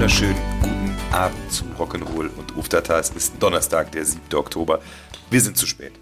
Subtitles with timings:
[0.00, 2.98] wunderschönen guten Abend zu Rock'n'Roll und Uftata.
[2.98, 4.34] Es ist Donnerstag, der 7.
[4.34, 4.80] Oktober.
[5.28, 5.92] Wir sind zu spät.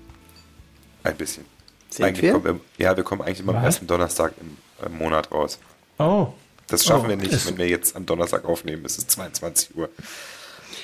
[1.02, 1.44] Ein bisschen.
[1.90, 2.32] Sind eigentlich wir?
[2.34, 2.60] Kommen wir?
[2.84, 5.58] Ja, wir kommen eigentlich immer am ersten Donnerstag im, im Monat raus.
[5.98, 6.28] Oh.
[6.68, 8.84] Das schaffen Oh, wir nicht, wenn wir jetzt am Donnerstag aufnehmen.
[8.84, 9.90] Es ist 22 Uhr.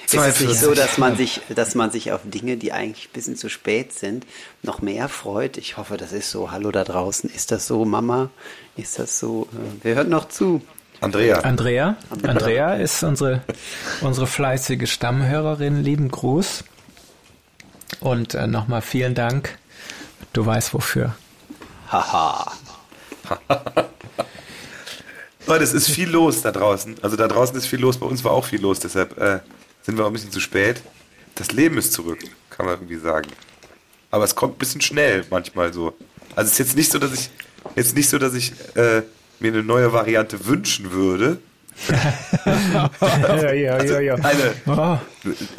[0.06, 3.12] Ist es nicht so, dass man sich, dass man sich auf Dinge, die eigentlich ein
[3.12, 4.26] bisschen zu spät sind,
[4.64, 5.56] noch mehr freut?
[5.56, 6.50] Ich hoffe, das ist so.
[6.50, 7.30] Hallo da draußen.
[7.30, 8.30] Ist das so, Mama?
[8.76, 9.46] Ist das so?
[9.52, 10.62] Äh, Wer hört noch zu?
[11.04, 11.96] Andrea, Andrea.
[12.22, 13.42] Andrea ist unsere,
[14.00, 15.82] unsere fleißige Stammhörerin.
[15.82, 16.64] Lieben Gruß.
[18.00, 19.58] Und äh, nochmal vielen Dank.
[20.32, 21.14] Du weißt wofür.
[21.90, 22.52] Haha.
[25.46, 26.96] Leute, es ist viel los da draußen.
[27.02, 29.40] Also da draußen ist viel los, bei uns war auch viel los, deshalb äh,
[29.82, 30.82] sind wir auch ein bisschen zu spät.
[31.34, 32.18] Das Leben ist zurück,
[32.48, 33.28] kann man irgendwie sagen.
[34.10, 35.94] Aber es kommt ein bisschen schnell manchmal so.
[36.34, 37.30] Also es ist jetzt nicht so, dass ich
[37.76, 39.02] jetzt nicht so, dass ich äh,
[39.40, 41.38] mir eine neue Variante wünschen würde.
[41.88, 44.14] ja, ja, ja, ja.
[44.14, 44.98] Eine, Oh,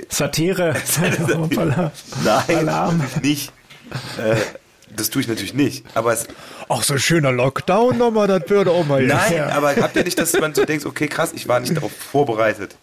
[0.09, 0.75] Satire.
[2.23, 3.03] Nein, Alarm.
[3.21, 3.51] nicht.
[4.17, 4.35] Äh,
[4.95, 5.85] das tue ich natürlich nicht.
[5.93, 6.27] Aber es,
[6.69, 9.49] Ach, so ein schöner Lockdown nochmal, das würde auch mal nein, Ja.
[9.49, 12.75] aber habt ihr nicht, dass man so denkt, okay, krass, ich war nicht darauf vorbereitet.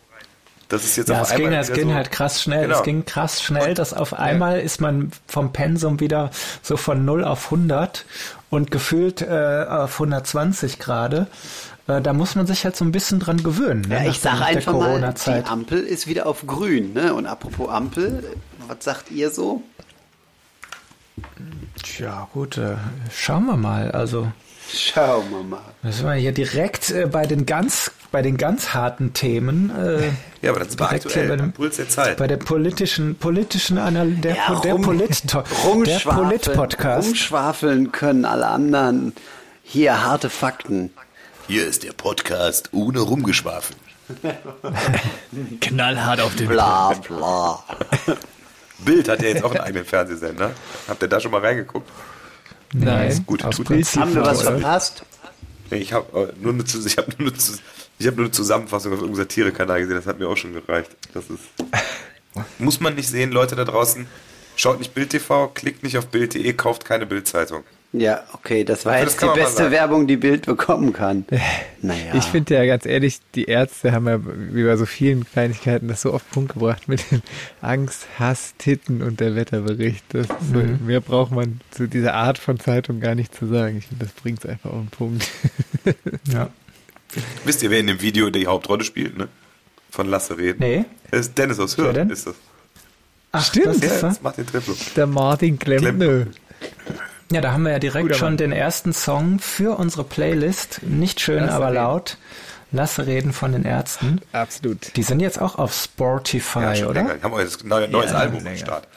[0.73, 2.63] Das ist jetzt Ja, auf es ging, einmal es wieder ging so, halt krass schnell.
[2.63, 2.79] Genau.
[2.79, 6.31] Es ging krass schnell, dass auf einmal ist man vom Pensum wieder
[6.63, 8.07] so von 0 auf 100
[8.49, 11.27] und gefühlt äh, auf 120 gerade.
[11.89, 13.83] Äh, da muss man sich halt so ein bisschen dran gewöhnen.
[13.83, 13.97] Ne?
[13.97, 15.31] Ja, nach ich sage der einfach mal, die.
[15.45, 16.95] Ampel ist wieder auf grün.
[16.95, 17.13] Ne?
[17.13, 18.25] Und apropos Ampel,
[18.67, 19.63] was sagt ihr so?
[21.83, 22.77] Tja, gut, äh,
[23.15, 23.91] schauen wir mal.
[23.91, 24.33] Also,
[24.73, 25.61] Schauen wir mal.
[25.83, 29.71] da sind wir hier direkt äh, bei den ganz, bei den ganz harten Themen.
[29.77, 30.11] Äh,
[30.43, 32.17] Ja, aber das war aktuell, bei dem, Puls der Zeit.
[32.19, 37.09] bei der politischen, politischen Anal der, Ja, der rum- Polit, der Rumschwafeln, Polit-Podcast.
[37.09, 39.13] rumschwafeln können alle anderen.
[39.65, 40.91] Hier harte Fakten.
[41.49, 43.75] Hier ist der Podcast ohne rumgeschwafel.
[45.61, 47.63] knallhart auf den Bla bla.
[48.85, 50.51] Bild hat ja jetzt auch einen eigenen Fernsehsender.
[50.89, 51.89] Habt ihr da schon mal reingeguckt?
[52.75, 55.05] Nein, gut, tut Haben wir was verpasst?
[55.71, 57.39] Ich habe nur, eine ich hab nur, eine
[58.03, 60.91] ich hab nur eine Zusammenfassung auf irgendeinem Satirekanal gesehen, das hat mir auch schon gereicht.
[61.15, 61.41] Das ist.
[62.59, 64.07] Muss man nicht sehen, Leute da draußen.
[64.57, 67.63] Schaut nicht Bild TV, klickt nicht auf Bild.de, kauft keine Bildzeitung.
[67.95, 69.71] Ja, okay, das war Das jetzt kann die beste.
[69.71, 71.25] Werbung, die Bild bekommen kann.
[71.85, 72.15] Naja.
[72.15, 76.03] Ich finde ja ganz ehrlich, die Ärzte haben ja wie bei so vielen Kleinigkeiten das
[76.03, 77.23] so auf den Punkt gebracht mit den
[77.61, 80.05] Angst, Hass, Titten und der Wetterbericht.
[80.11, 83.79] Das ist so, Mehr braucht man zu dieser Art von Zeitung gar nicht zu sagen.
[83.79, 85.29] Ich finde, das bringt es einfach auf den Punkt.
[86.33, 86.51] Ja.
[87.45, 89.29] Wisst ihr, wer in dem Video die Hauptrolle spielt, ne?
[89.91, 90.59] Von Lasse reden.
[90.61, 90.85] Nee.
[91.11, 92.09] Das ist Dennis aus Hürth, denn?
[92.11, 92.35] ist das.
[93.33, 93.67] Ach, Stimmt.
[93.67, 94.75] das Ja, das macht den Triplo.
[94.97, 96.27] Der Martin Klempner.
[97.31, 98.37] Ja, da haben wir ja direkt Guter schon Mann.
[98.39, 100.81] den ersten Song für unsere Playlist.
[100.83, 101.75] Nicht schön, Lasse aber reden.
[101.77, 102.19] laut.
[102.73, 104.21] Lasse reden von den Ärzten.
[104.33, 104.97] Absolut.
[104.97, 106.95] Die sind jetzt auch auf Spotify, Ja, oder?
[107.03, 107.15] länger.
[107.17, 108.57] Die haben euer neue, neues Ja, Album am.
[108.57, 108.89] Start.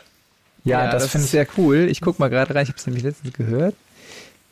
[0.64, 1.32] Ja, das, finde ist ich.
[1.32, 1.88] sehr cool.
[1.90, 3.76] Ich guck mal gerade rein, ich habe es nämlich letztens gehört.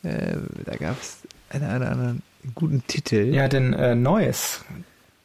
[0.03, 0.35] Äh,
[0.65, 1.17] da gab es
[1.49, 2.21] einen, einen anderen
[2.55, 3.33] guten Titel.
[3.33, 4.61] Ja, den äh, Neues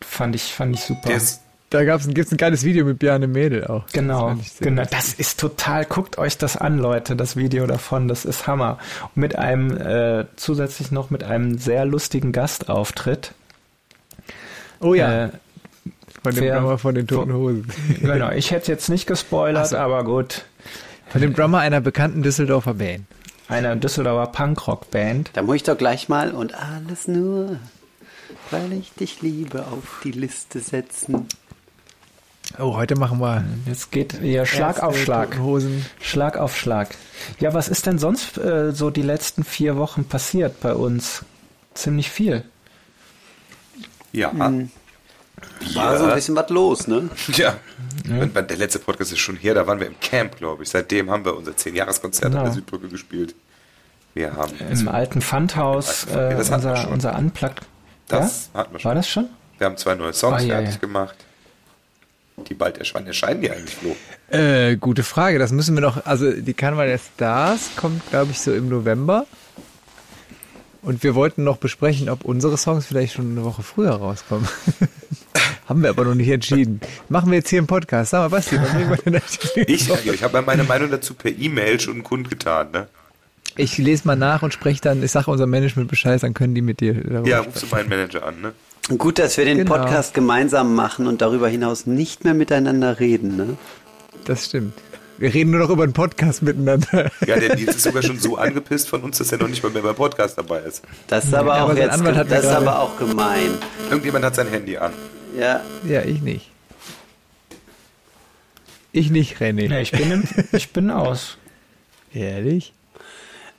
[0.01, 1.11] fand ich, fand ich super.
[1.13, 3.87] Ist, Da gab's ein, gibt's ein geiles Video mit Bjarne Mädel auch.
[3.93, 4.83] Genau, sehr genau.
[4.83, 4.93] gut.
[4.93, 8.79] Das ist total, guckt euch das an, Leute, das Video davon, das ist Hammer.
[9.15, 13.33] Und mit einem, äh, zusätzlich noch mit einem sehr lustigen Gastauftritt.
[14.81, 15.29] Oh ja, Äh,
[16.23, 17.67] von dem wer- Drummer von den Toten Hosen.
[18.01, 19.77] genau, ich hätte jetzt nicht gespoilert, so.
[19.77, 20.45] aber gut.
[21.09, 23.05] Von dem Drummer einer bekannten Düsseldorfer Band.
[23.49, 25.31] Eine Düsseldorfer Punkrock-Band.
[25.33, 27.59] Da muss ich doch gleich mal und alles nur,
[28.51, 31.27] weil ich dich liebe, auf die Liste setzen.
[32.59, 35.39] Oh, heute machen wir Jetzt geht hier Schlag auf Schlag.
[35.39, 35.85] Hosen.
[36.01, 36.95] Schlag auf Schlag.
[37.41, 41.25] Ja, was ist denn sonst äh, so die letzten vier Wochen passiert bei uns?
[41.75, 42.45] Ziemlich viel.
[44.13, 44.33] ja.
[44.33, 44.71] Hm.
[45.75, 47.09] War so ein bisschen was los, ne?
[47.35, 47.57] Ja.
[48.09, 50.71] Und Der letzte Podcast ist schon her, da waren wir im Camp, glaube ich.
[50.71, 52.45] Seitdem haben wir unser 10-Jahres-Konzert an Genau.
[52.45, 53.35] der Südbrücke gespielt.
[54.15, 54.53] Wir haben.
[54.59, 57.61] Im alten Pfandhaus, Ja, äh, das unser, unser Unplugged.
[58.09, 58.61] Das ja?
[58.61, 58.89] hatten wir schon.
[58.89, 59.29] War das schon?
[59.59, 60.81] Wir haben zwei neue Songs ja, fertig ja.
[60.81, 61.17] gemacht.
[62.49, 63.09] Die bald erscheinen.
[63.09, 63.97] Erscheinen die eigentlich, Flo?
[64.31, 65.39] Äh, gute Frage.
[65.39, 66.07] Das müssen wir noch.
[66.07, 69.27] Also die Karneval der Stars kommt, glaube ich, so im November.
[70.83, 74.49] Und wir wollten noch besprechen, ob unsere Songs vielleicht schon eine Woche früher rauskommen.
[75.69, 76.81] Haben wir aber noch nicht entschieden.
[77.09, 78.11] Machen wir jetzt hier einen Podcast.
[78.11, 79.39] Sag mal, Basti, wann bringen wir denn das?
[79.55, 82.71] Ich, ich habe meine Meinung dazu per E-Mail schon kundgetan.
[82.73, 82.87] Ne?
[83.57, 86.63] Ich lese mal nach und spreche dann, ich sage unserem Management Bescheid, dann können die
[86.63, 88.41] mit dir darüber Ja, rufst du meinen Manager an.
[88.41, 88.53] Ne?
[88.97, 89.75] Gut, dass wir den Genau.
[89.77, 93.57] Podcast gemeinsam machen und darüber hinaus nicht mehr miteinander reden, ne?
[94.25, 94.73] Das stimmt.
[95.19, 97.11] Wir reden nur noch über einen Podcast miteinander.
[97.27, 99.71] Ja, der Nils ist sogar schon so angepisst von uns, dass er noch nicht mal
[99.73, 100.83] mehr beim Podcast dabei ist.
[101.09, 103.51] Das ist aber Ja, auch aber jetzt, das ist aber auch gemein.
[103.91, 104.93] Irgendjemand hat sein Handy an.
[105.37, 105.63] Ja.
[105.87, 106.51] Ja, ich nicht.
[108.93, 109.69] Ich nicht, René.
[109.69, 111.37] Nee, ich bin, im, ich bin aus.
[112.15, 112.73] Ehrlich?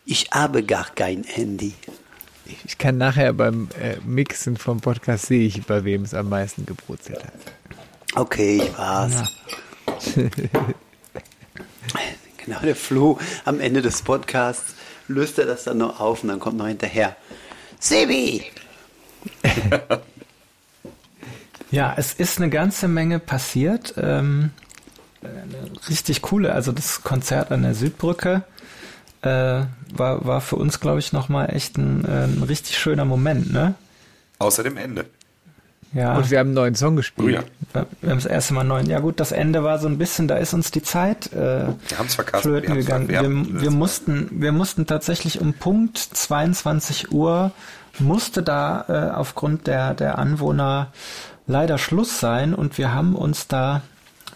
[0.05, 1.73] Ich habe gar kein Handy.
[2.65, 6.65] Ich kann nachher beim äh, Mixen vom Podcast sehe ich, bei wem es am meisten
[6.65, 7.33] gebrutzelt hat.
[8.15, 9.31] Okay, ich war's.
[10.15, 10.25] Ja.
[12.45, 14.73] Genau, der Flo am Ende des Podcasts
[15.07, 17.15] löst er das dann noch auf und dann kommt noch hinterher.
[17.79, 18.43] Sebi!
[21.71, 23.93] Ja, es ist eine ganze Menge passiert.
[23.97, 24.51] Ähm,
[25.89, 28.43] richtig coole, also das Konzert an der Südbrücke
[29.21, 29.27] äh,
[29.93, 33.75] war, war für uns, glaube ich, nochmal echt ein, äh, ein richtig schöner Moment, ne?
[34.39, 35.05] Außer dem Ende.
[35.91, 36.15] Ja.
[36.15, 37.33] Und wir haben einen neuen Song Oh gespielt.
[37.73, 37.85] ja.
[38.01, 38.85] Wir haben das erste Mal neun.
[38.85, 41.97] Ja gut, das Ende war so ein bisschen, da ist uns die Zeit äh, Wir
[41.97, 42.43] haben es verkackt.
[42.43, 43.45] flöten Wir haben's gegangen.
[43.45, 47.51] ver- wir wir, mussten, wir mussten tatsächlich um Punkt 22 Uhr
[47.97, 50.93] musste da äh, aufgrund der, der Anwohner
[51.49, 53.81] leider Schluss sein und wir haben uns da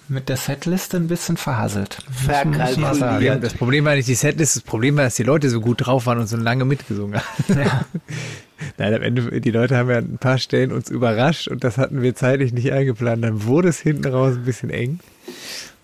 [0.09, 1.99] mit der Setliste ein bisschen verhasselt.
[2.09, 3.43] Muss man- muss man Verkalkuliert.
[3.43, 6.05] das Problem war nicht die Setlist, das Problem war, dass die Leute so gut drauf
[6.07, 7.59] waren und so lange mitgesungen haben.
[7.63, 7.85] Ja.
[8.77, 11.77] Nein, am Ende, die Leute haben ja an ein paar Stellen uns überrascht und das
[11.77, 13.23] hatten wir zeitlich nicht eingeplant.
[13.23, 14.99] Dann wurde es hinten raus ein bisschen eng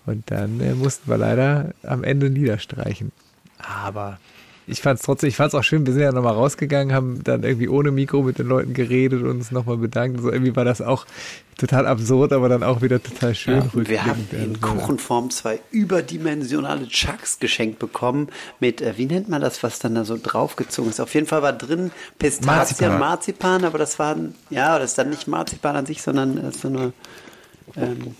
[0.06, 3.12] und dann äh, mussten wir leider am Ende niederstreichen.
[3.58, 4.18] Aber
[4.70, 7.22] ich fand es trotzdem, ich fand es auch schön, wir sind ja nochmal rausgegangen, haben
[7.24, 10.20] dann irgendwie ohne Mikro mit den Leuten geredet und uns nochmal bedankt.
[10.20, 11.06] So irgendwie war das auch
[11.58, 13.62] total absurd, aber dann auch wieder total schön.
[13.72, 18.28] Und wir haben in Kuchenform zwei überdimensionale Chucks geschenkt bekommen
[18.60, 21.00] mit, äh, wie nennt man das, was dann da so draufgezogen ist?
[21.00, 22.98] Auf jeden Fall war drin Pistazien, Marzipan.
[22.98, 24.16] Marzipan, aber das war,
[24.48, 26.92] ja, das ist dann nicht Marzipan an sich, sondern äh, so eine,
[27.76, 28.14] ähm,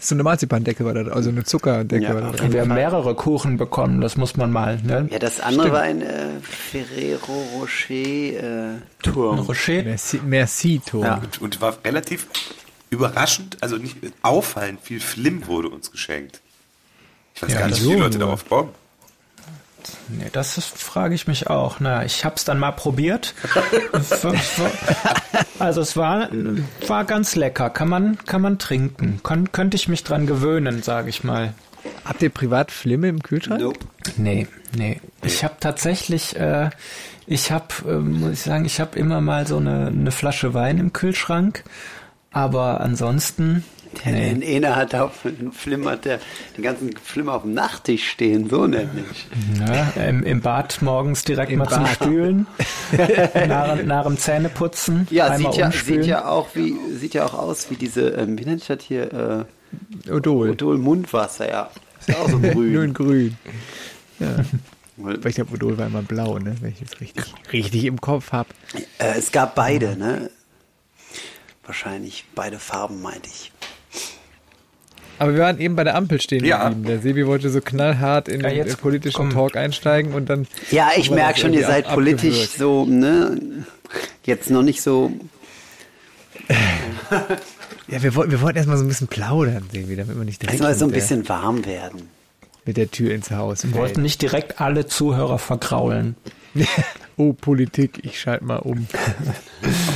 [0.00, 2.52] So eine Marzipandecke war da, also eine Zuckerdecke Ja, war da auf dran.
[2.52, 4.80] Wir haben mehrere Kuchen bekommen, das muss man mal.
[4.82, 5.08] Ne?
[5.10, 9.38] ja, das andere war ein äh, Ferrero Rocher äh, Turm.
[9.40, 9.82] Rocher.
[9.84, 11.02] Merci, merci Tom.
[11.02, 11.14] Ja.
[11.16, 12.26] Und, und war relativ
[12.90, 16.40] überraschend, also nicht auffallend, viel Flim wurde uns geschenkt.
[17.34, 18.70] Ich weiß Ja, gar nicht, wie die Leute darauf kommen.
[20.08, 21.80] Nee, das ist, frage ich mich auch.
[21.80, 23.34] Na, ich habe es dann mal probiert.
[25.58, 26.28] also es war,
[26.86, 27.70] war ganz lecker.
[27.70, 29.20] Kann man, kann man trinken.
[29.22, 31.54] Kon, könnte ich mich dran gewöhnen, sage ich mal.
[32.04, 33.60] Habt ihr privat Flimme im Kühlschrank?
[33.60, 33.80] Nope.
[34.16, 34.46] Nee,
[34.76, 35.00] nee.
[35.22, 36.70] Ich habe tatsächlich, äh,
[37.26, 40.78] ich habe, äh, muss ich sagen, ich habe immer mal so eine, eine Flasche Wein
[40.78, 41.64] im Kühlschrank.
[42.30, 43.64] Aber ansonsten.
[44.04, 46.20] In Ene hat auf den Flimmert der
[46.56, 49.26] den ganzen Flimmer auf dem Nachttisch stehen, so nämlich.
[49.58, 51.94] Ja, im, Im Bad morgens direkt Im mal zum Bad.
[51.94, 52.46] Spülen.
[53.48, 55.06] nach, nach dem Zähneputzen.
[55.10, 56.02] Ja, sieht ja, umspülen.
[56.02, 58.82] sieht ja auch wie sieht ja auch aus wie diese, ähm, wie nennt sich das
[58.84, 59.46] hier?
[60.06, 60.50] Äh, Odol.
[60.50, 61.70] Odol Mundwasser, ja.
[62.00, 62.82] Ist ja auch so Nur grün.
[62.82, 63.36] in grün.
[64.20, 64.36] Ja.
[65.02, 66.54] Aber ich glaube, Odol war immer blau, ne?
[66.60, 68.50] Wenn ich das richtig, richtig im Kopf habe.
[68.98, 70.30] äh, es gab beide, ne?
[71.66, 73.50] Wahrscheinlich beide Farben, meinte ich.
[75.24, 76.68] Aber wir waren eben bei der Ampel stehen Ja.
[76.68, 76.86] geblieben.
[76.86, 79.30] Der Sebi wollte so knallhart in Ja, den jetzt äh, politischen komm.
[79.30, 80.46] Talk einsteigen und dann.
[80.70, 82.58] Ja, ich merke schon, ihr seid ab- politisch abgewürgt.
[82.58, 83.38] so, ne?
[84.24, 85.12] Jetzt noch nicht so.
[87.88, 90.54] Ja, wir wollten, wir wollten erstmal so ein bisschen plaudern, Sebi, damit wir nicht direkt
[90.54, 92.08] Erstmal so ein bisschen warm werden.
[92.64, 96.16] mit der Tür ins Haus Wir wollten nicht direkt alle Zuhörer vergraulen.
[97.16, 98.86] oh, Politik, ich schalte mal um.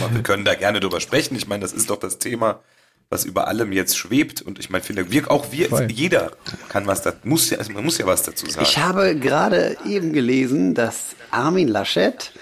[0.03, 1.35] Aber wir können da gerne drüber sprechen.
[1.37, 2.61] Ich meine, das ist doch das Thema,
[3.11, 4.43] was über allem jetzt schwebt.
[4.43, 5.91] Und ich meine, finde, wir, auch wir, Voll.
[5.91, 6.33] jeder
[6.69, 8.67] kann was da, muss ja, also man muss ja was dazu sagen.
[8.69, 12.33] Ich habe gerade eben gelesen, dass Armin Laschet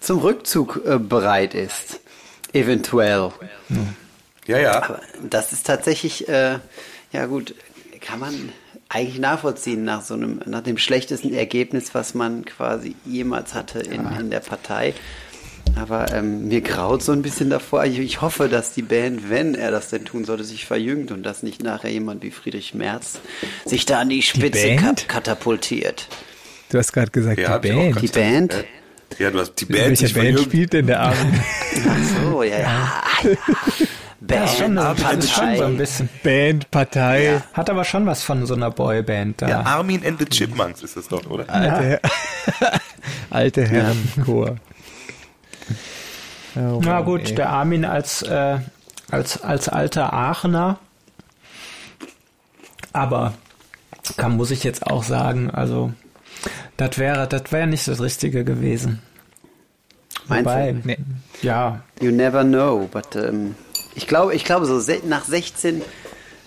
[0.00, 2.00] zum Rückzug äh, bereit ist.
[2.52, 3.30] Eventuell.
[4.46, 4.82] ja, ja.
[4.82, 6.58] Aber das ist tatsächlich, äh,
[7.12, 7.54] ja gut,
[8.00, 8.52] kann man
[8.88, 14.04] eigentlich nachvollziehen nach so einem, nach dem schlechtesten Ergebnis, was man quasi jemals hatte in,
[14.18, 14.94] in der Partei.
[15.76, 17.84] Aber ähm, mir graut so ein bisschen davor.
[17.84, 21.22] Ich, ich hoffe, dass die Band, wenn er das denn tun sollte, sich verjüngt und
[21.22, 23.18] dass nicht nachher jemand wie Friedrich Merz
[23.64, 24.80] sich da an die Spitze Band?
[24.80, 26.06] kat katapultiert.
[26.70, 28.02] Du hast gerade gesagt, Ja, die Band.
[28.02, 28.54] Die Band?
[28.54, 28.64] Äh,
[29.22, 30.44] Ja, du hast die In Band welcher sich Band verjüngt.
[30.44, 31.40] spielt denn der Armin?
[31.88, 32.62] Ach so, ja, ja.
[32.62, 33.30] ja.
[34.22, 36.08] Band, Das ist schon, das ist schon so ein bisschen.
[36.22, 37.42] Band, Partei.
[37.54, 39.48] Hat aber schon was von so einer Boyband da.
[39.48, 41.48] Ja, Armin and the Chipmunks ist das doch, oder?
[41.48, 42.00] Alte, Her
[43.30, 44.56] Alte Herrenchor.
[46.56, 47.34] Oh Na gut, ey.
[47.34, 48.58] der Armin als, äh,
[49.10, 50.78] als, als alter Aachener.
[52.92, 53.34] Aber
[54.16, 55.92] kann, muss ich jetzt auch sagen, also
[56.76, 59.00] das wäre das wäre nicht das Richtige gewesen.
[60.26, 60.50] Meinst du?
[60.50, 60.98] Wobei, Nee.
[61.42, 63.54] ja, You never know, but ähm,
[63.94, 65.82] ich glaube, ich glaube so nach 16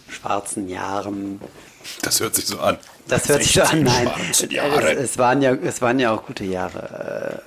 [0.10, 1.39] schwarzen Jahren
[2.01, 2.77] Das hört sich so an.
[3.07, 4.10] Das hört sich so an, nein.
[4.31, 7.41] Es, es, waren ja, es waren ja auch gute Jahre.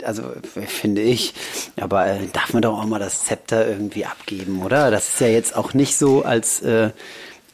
[0.00, 0.22] Äh, also
[0.66, 1.34] finde ich.
[1.80, 4.90] Aber äh, darf man doch auch mal das Zepter irgendwie abgeben, oder?
[4.90, 6.90] Das ist ja jetzt auch nicht so, als, äh,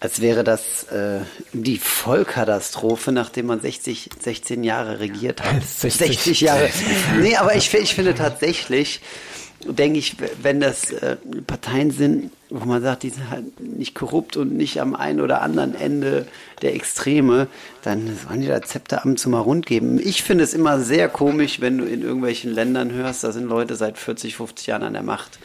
[0.00, 0.86] als wäre das
[1.52, 5.62] die Vollkatastrophe, nachdem man 60, 16 Jahre regiert hat.
[5.62, 6.70] 60, 60 Jahre.
[7.20, 9.00] Nee, aber ich, ich finde tatsächlich,
[9.66, 14.36] denke ich, wenn das äh, Parteien sind, wo man sagt, die sind halt nicht korrupt
[14.36, 16.26] und nicht am einen oder anderen Ende
[16.62, 17.46] der Extreme,
[17.82, 20.00] dann sollen die das Zepteramt zu mal rund geben.
[20.02, 23.76] Ich finde es immer sehr komisch, wenn du in irgendwelchen Ländern hörst, da sind Leute
[23.76, 25.38] seit 40, 50 Jahren an der Macht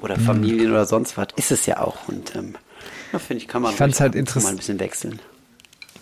[0.00, 0.22] oder mhm.
[0.22, 0.72] Familien mhm.
[0.72, 1.28] oder sonst was.
[1.36, 2.08] Ist es ja auch.
[2.08, 2.54] Und ähm,
[3.12, 5.20] da finde ich, kann man ich fand's halt mal ein bisschen wechseln.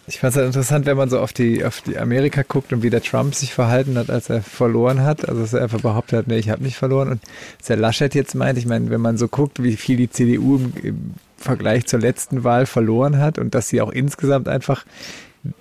[0.09, 2.83] Ich fand es halt interessant, wenn man so auf die, auf die Amerika guckt und
[2.85, 5.29] wie der Trump sich verhalten hat, als er verloren hat.
[5.29, 7.09] Also, dass er einfach behauptet hat, nee, ich habe nicht verloren.
[7.09, 7.21] Und
[7.59, 10.57] was der Laschet jetzt meint, ich meine, wenn man so guckt, wie viel die CDU
[10.57, 14.85] im, im Vergleich zur letzten Wahl verloren hat und dass sie auch insgesamt einfach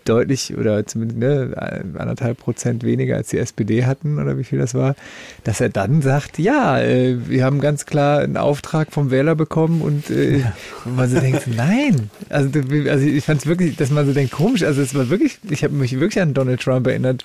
[0.05, 4.73] deutlich oder zumindest ne, anderthalb Prozent weniger als die SPD hatten oder wie viel das
[4.73, 4.95] war,
[5.43, 9.81] dass er dann sagt, ja, äh, wir haben ganz klar einen Auftrag vom Wähler bekommen
[9.81, 10.53] und, äh, ja.
[10.85, 12.09] und man so denkt, nein.
[12.29, 12.49] Also,
[12.89, 15.63] also ich fand es wirklich, dass man so denkt, komisch, also es war wirklich, ich
[15.63, 17.23] habe mich wirklich an Donald Trump erinnert,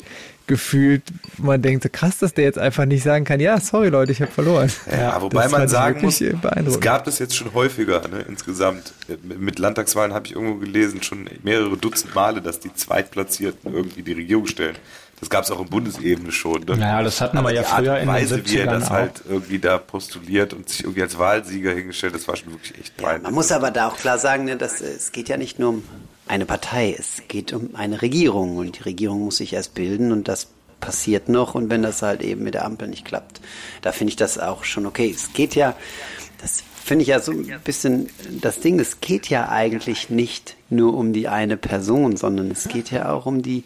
[0.51, 1.05] gefühlt,
[1.39, 4.21] man denkt so krass, dass der jetzt einfach nicht sagen kann, ja, sorry Leute, ich
[4.21, 4.69] habe verloren.
[4.91, 8.93] Ja, wobei das man sagen muss, es gab das jetzt schon häufiger, ne, insgesamt.
[9.23, 14.13] Mit Landtagswahlen habe ich irgendwo gelesen, schon mehrere Dutzend Male, dass die Zweitplatzierten irgendwie die
[14.13, 14.75] Regierung stellen.
[15.21, 16.65] Das gab es auch in Bundesebene schon.
[16.65, 16.77] Ne?
[16.77, 18.91] Naja, das hatten wir ja früher in Weise, den 70ern wie er das auch.
[18.91, 22.97] halt irgendwie da postuliert und sich irgendwie als Wahlsieger hingestellt, das war schon wirklich echt
[22.97, 23.23] peinlich.
[23.23, 25.69] Ja, man muss aber da auch klar sagen, ne, dass, es geht ja nicht nur
[25.69, 25.85] um
[26.31, 30.29] eine Partei, es geht um eine Regierung und die Regierung muss sich erst bilden und
[30.29, 30.47] das
[30.79, 33.41] passiert noch und wenn das halt eben mit der Ampel nicht klappt,
[33.83, 35.13] da finde ich das auch schon okay.
[35.15, 35.75] Es geht ja,
[36.41, 38.09] das finde ich ja so ein bisschen
[38.41, 42.93] das Ding, es geht ja eigentlich nicht nur um die eine Person, sondern es geht
[42.93, 43.65] ja auch um die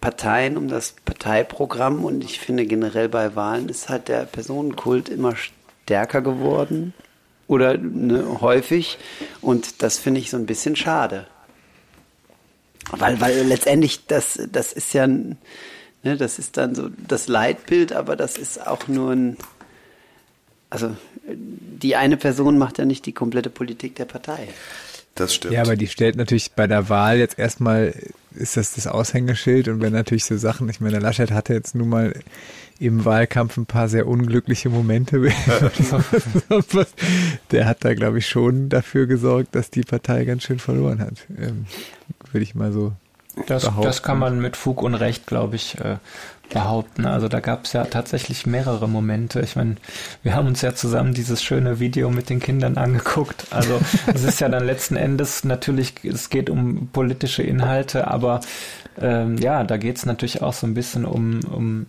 [0.00, 5.36] Parteien, um das Parteiprogramm und ich finde generell bei Wahlen ist halt der Personenkult immer
[5.36, 6.92] stärker geworden
[7.46, 8.98] oder ne, häufig
[9.40, 11.28] und das finde ich so ein bisschen schade.
[12.90, 15.36] Weil, weil letztendlich, das, das ist ja, ne,
[16.02, 19.36] das ist dann so das Leitbild, aber das ist auch nur ein,
[20.70, 24.48] also die eine Person macht ja nicht die komplette Politik der Partei.
[25.14, 25.54] Das stimmt.
[25.54, 27.94] Ja, aber die stellt natürlich bei der Wahl jetzt erstmal,
[28.34, 31.88] ist das das Aushängeschild und wenn natürlich so Sachen, ich meine, Laschet hatte jetzt nun
[31.88, 32.14] mal
[32.78, 35.20] im Wahlkampf ein paar sehr unglückliche Momente.
[37.50, 41.14] der hat da, glaube ich, schon dafür gesorgt, dass die Partei ganz schön verloren hat.
[42.32, 42.92] Würde ich mal so
[43.46, 43.82] das, behaupten.
[43.82, 45.96] Das kann man mit Fug und Recht, glaube ich, äh,
[46.50, 47.06] behaupten.
[47.06, 49.40] Also da gab es ja tatsächlich mehrere Momente.
[49.40, 49.76] Ich meine,
[50.22, 53.46] wir haben uns ja zusammen dieses schöne Video mit den Kindern angeguckt.
[53.50, 53.80] Also
[54.14, 58.40] es ist ja dann letzten Endes natürlich, es geht um politische Inhalte, aber
[59.00, 61.86] ähm, ja, da geht es natürlich auch so ein bisschen um, um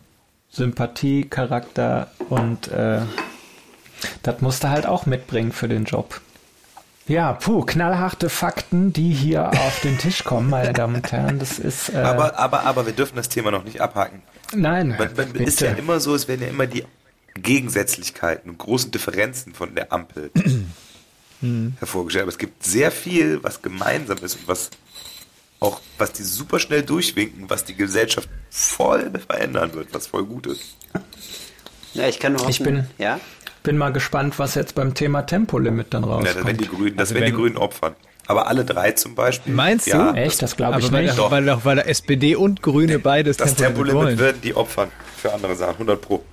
[0.49, 3.01] Sympathie, Charakter und äh,
[4.23, 6.21] das musste halt auch mitbringen für den Job.
[7.09, 11.39] Ja, puh, knallharte Fakten, die hier auf den Tisch kommen, meine Damen und Herren.
[11.39, 11.89] Das ist.
[11.89, 14.21] Äh aber, aber, aber wir dürfen das Thema noch nicht abhaken.
[14.55, 14.95] Nein.
[14.97, 16.85] Man, man ist ja immer so, es werden ja immer die
[17.33, 20.31] Gegensätzlichkeiten und großen Differenzen von der Ampel
[21.79, 22.23] hervorgestellt.
[22.23, 24.69] Aber es gibt sehr viel, was gemeinsam ist und was
[25.59, 30.45] auch, was die super schnell durchwinken, was die Gesellschaft voll verändern wird, was voll gut
[30.45, 30.77] ist.
[31.93, 33.19] Ja, ich kann nur hoffen, ich bin, ja?
[33.63, 36.27] Bin mal gespannt, was jetzt beim Thema Tempolimit dann rauskommt.
[36.27, 37.95] Ja, das werden die Grünen, das also werden die Grünen opfern.
[38.27, 39.53] Aber alle drei zum Beispiel.
[39.53, 39.91] Meinst du?
[39.91, 40.41] Ja, Echt?
[40.41, 41.17] Das glaube ich aber nicht.
[41.17, 45.33] Weil, weil, weil der SPD und Grüne beides Das Tempolimit, Tempolimit werden die opfern für
[45.33, 46.23] andere Sachen, 100 pro.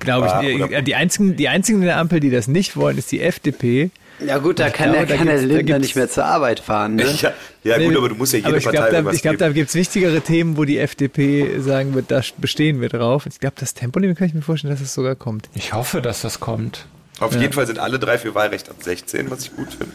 [0.00, 0.68] Glaube ich.
[0.68, 3.90] Die, die, einzigen, die einzigen in der Ampel, die das nicht wollen, ist die FDP.
[4.26, 6.96] Ja gut, da kann, glaube, der, kann der Lindner nicht mehr zur Arbeit fahren.
[6.96, 7.04] Ne?
[7.20, 9.36] Ja, ja nee, gut, aber du musst ja jede ich Partei glaub, da, Ich glaube,
[9.38, 13.26] da gibt es wichtigere Themen, wo die FDP sagen wird, da bestehen wir drauf.
[13.26, 15.48] Ich glaube, das Tempolimit kann ich mir vorstellen, dass es sogar kommt.
[15.54, 16.86] Ich hoffe, dass das kommt.
[17.20, 17.40] Auf ja.
[17.40, 19.94] jeden Fall sind alle drei für Wahlrecht ab 16, was ich gut finde.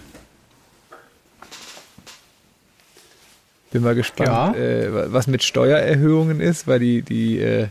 [3.72, 4.54] Bin mal gespannt, ja.
[4.56, 7.68] äh, was mit Steuererhöhungen ist, weil die, die äh,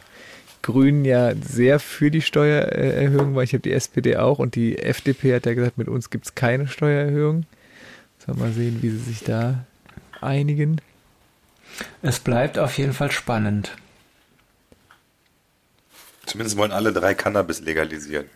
[0.62, 3.44] Grünen ja sehr für die Steuererhöhung waren.
[3.44, 6.34] Ich habe die SPD auch und die FDP hat ja gesagt, mit uns gibt es
[6.34, 7.46] keine Steuererhöhung.
[8.24, 9.64] Sollen wir mal sehen, wie sie sich da
[10.20, 10.80] einigen.
[12.02, 13.72] Es bleibt auf jeden Fall spannend.
[16.26, 18.26] Zumindest wollen alle drei Cannabis legalisieren.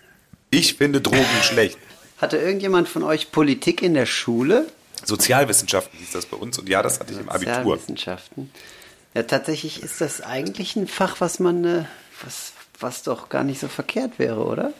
[0.50, 1.78] Ich finde Drogen schlecht.
[2.18, 4.66] Hatte irgendjemand von euch Politik in der Schule?
[5.04, 7.54] Sozialwissenschaften hieß das bei uns und ja, das hatte ich im Abitur.
[7.54, 8.50] Sozialwissenschaften.
[9.14, 11.84] Ja, tatsächlich ist das eigentlich ein Fach, was man, äh,
[12.24, 14.72] was, was doch gar nicht so verkehrt wäre, oder?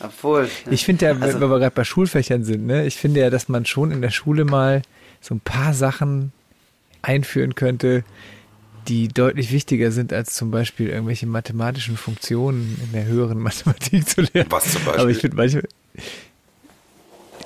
[0.00, 0.48] Obwohl.
[0.70, 3.48] Ich finde ja, also, wenn wir gerade bei Schulfächern sind, ne, ich finde ja, dass
[3.48, 4.82] man schon in der Schule mal
[5.20, 6.32] so ein paar Sachen
[7.02, 8.04] einführen könnte,
[8.88, 14.22] die deutlich wichtiger sind, als zum Beispiel irgendwelche mathematischen Funktionen in der höheren Mathematik zu
[14.22, 14.50] lernen.
[14.50, 15.00] Was zum Beispiel?
[15.00, 15.64] Aber ich finde manchmal.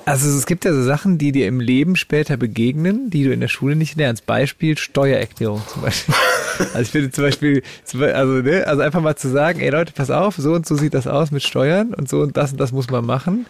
[0.05, 3.39] Also es gibt ja so Sachen, die dir im Leben später begegnen, die du in
[3.39, 4.25] der Schule nicht lernst.
[4.25, 6.15] Beispiel Steuererklärung zum Beispiel.
[6.59, 7.63] Also ich finde zum Beispiel,
[8.13, 10.93] also, ne, also einfach mal zu sagen, ey Leute, pass auf, so und so sieht
[10.93, 13.47] das aus mit Steuern und so und das und das muss man machen.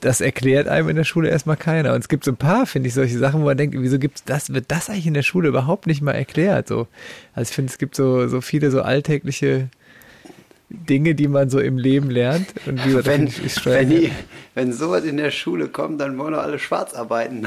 [0.00, 1.94] Das erklärt einem in der Schule erstmal keiner.
[1.94, 4.24] Und es gibt so ein paar, finde ich, solche Sachen, wo man denkt, wieso gibt's
[4.24, 6.66] das, wird das eigentlich in der Schule überhaupt nicht mal erklärt?
[6.66, 6.88] So.
[7.32, 9.68] Also ich finde, es gibt so, so viele so alltägliche
[10.72, 12.48] Dinge, die man so im Leben lernt.
[12.66, 14.10] Und wie wenn, ich wenn, die,
[14.54, 17.46] wenn sowas in der Schule kommt, dann wollen doch alle schwarz arbeiten.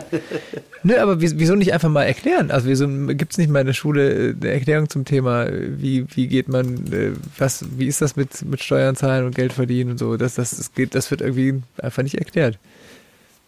[0.82, 2.50] Nö, aber wieso nicht einfach mal erklären?
[2.50, 6.28] Also wieso gibt es nicht mal in der Schule eine Erklärung zum Thema, wie, wie
[6.28, 9.98] geht man, äh, was, wie ist das mit, mit Steuern zahlen und Geld verdienen und
[9.98, 10.16] so?
[10.16, 12.58] Das, das, das, geht, das wird irgendwie einfach nicht erklärt.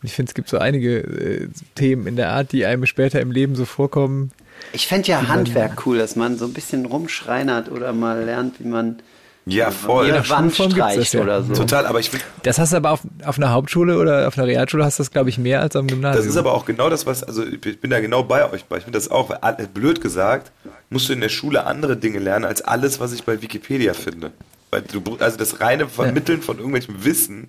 [0.03, 3.31] Ich finde, es gibt so einige äh, Themen in der Art, die einem später im
[3.31, 4.33] Leben so vorkommen,
[4.73, 8.69] ich fände ja Handwerk cool, dass man so ein bisschen rumschreinert oder mal lernt, wie
[8.69, 9.03] man
[9.45, 10.11] ja, voll.
[10.11, 11.21] Eine Wand streicht ja.
[11.21, 11.53] oder so.
[11.53, 12.21] Total, aber ich will.
[12.45, 15.11] Das hast du aber auf, auf einer Hauptschule oder auf einer Realschule hast du das,
[15.11, 16.25] glaube ich, mehr als am Gymnasium.
[16.25, 18.65] Das ist aber auch genau das, was, also ich bin da genau bei euch.
[18.71, 19.35] Ich finde das auch,
[19.75, 20.53] blöd gesagt,
[20.91, 24.31] musst du in der Schule andere Dinge lernen, als alles, was ich bei Wikipedia finde.
[24.71, 26.45] Weil du, also das reine Vermitteln ja.
[26.45, 27.49] von irgendwelchem Wissen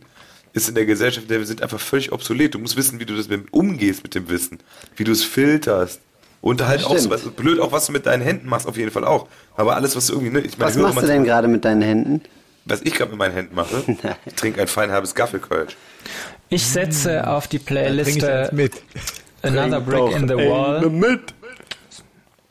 [0.53, 2.55] ist in der Gesellschaft, in der wir sind, einfach völlig obsolet.
[2.55, 4.60] Du musst wissen, wie du das mit, umgehst mit dem Wissen,
[4.96, 6.01] wie du es filterst,
[6.43, 8.91] und halt auch so, was, blöd auch, was du mit deinen Händen machst, auf jeden
[8.91, 9.29] Fall auch.
[9.55, 11.81] Aber alles, was du irgendwie, ne, ich meine, Was machst du denn gerade mit deinen
[11.81, 12.21] Händen?
[12.65, 13.81] Was ich gerade mit meinen Händen mache?
[14.25, 15.77] ich trinke ein feinhalbes Gaffelkölsch.
[16.50, 18.73] Ich setze auf die Playliste mit.
[19.41, 20.89] Another Brick in the Wall.
[20.89, 21.33] Mit.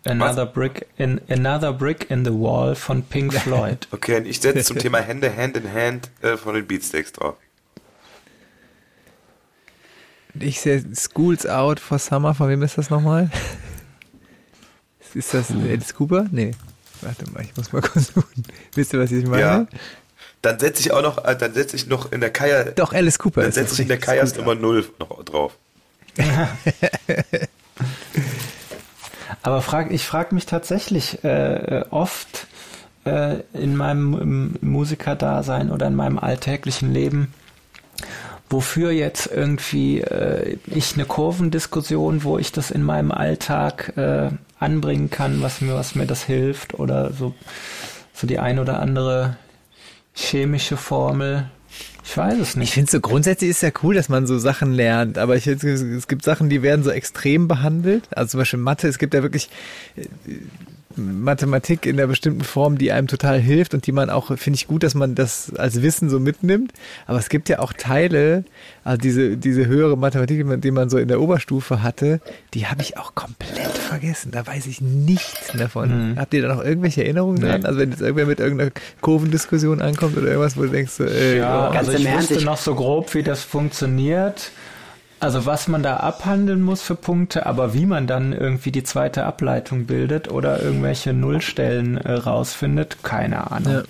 [0.05, 3.89] Another Brick in Another Brick in the Wall von Pink Floyd.
[3.91, 7.37] Okay, und ich setze zum Thema Hände Hand in Hand äh, von den Beatsteaks drauf.
[10.41, 13.31] Ich sehe Schools Out for Summer, von wem ist das nochmal?
[15.15, 16.27] Ist das Alice Cooper?
[16.31, 16.53] Nee.
[17.01, 18.45] Warte mal, ich muss mal kurz suchen.
[18.75, 19.43] Wisst ihr, was ich meine?
[19.43, 19.67] Ja.
[20.41, 22.65] Dann setze ich auch noch, äh, dann setze ich noch in der Kaya.
[22.65, 23.43] Doch, Alice Cooper.
[23.43, 25.57] Dann setze ich in der Kajas Nummer 0 noch drauf.
[29.43, 32.47] Aber frag, ich frage mich tatsächlich äh, äh, oft
[33.05, 37.33] äh, in meinem Musikerdasein oder in meinem alltäglichen Leben,
[38.51, 44.31] wofür jetzt irgendwie äh, ich eine Kurvendiskussion, wo ich das in meinem Alltag äh,
[44.63, 47.35] anbringen kann, was mir, was mir das hilft oder so,
[48.15, 49.37] so die ein oder andere
[50.15, 51.51] chemische Formel.
[52.05, 52.71] Ich weiß es nicht.
[52.71, 56.09] Ich finde so grundsätzlich ist ja cool, dass man so Sachen lernt, aber ich, es
[56.09, 58.09] gibt Sachen, die werden so extrem behandelt.
[58.11, 59.49] Also zum Beispiel Mathe, es gibt ja wirklich
[59.97, 60.07] äh,
[60.97, 64.67] Mathematik in einer bestimmten Form, die einem total hilft und die man auch, finde ich
[64.67, 66.73] gut, dass man das als Wissen so mitnimmt.
[67.07, 68.45] Aber es gibt ja auch Teile,
[68.85, 72.21] also diese, diese höhere Mathematik, die man so in der Oberstufe hatte,
[72.55, 74.31] die habe ich auch komplett vergessen.
[74.33, 76.13] Da weiß ich nichts davon.
[76.13, 76.19] Mhm.
[76.19, 77.49] Habt ihr da noch irgendwelche Erinnerungen nee.
[77.49, 77.65] dran?
[77.65, 81.39] Also wenn jetzt irgendwer mit irgendeiner Kurvendiskussion ankommt oder irgendwas, wo du denkst, so, äh,
[81.39, 84.53] ja, oh, also ich wusste noch so grob, wie das funktioniert.
[85.23, 89.25] Also was man da abhandeln muss für Punkte, aber wie man dann irgendwie die zweite
[89.25, 93.73] Ableitung bildet oder irgendwelche Nullstellen äh, rausfindet, keine Ahnung.
[93.73, 93.83] Ja.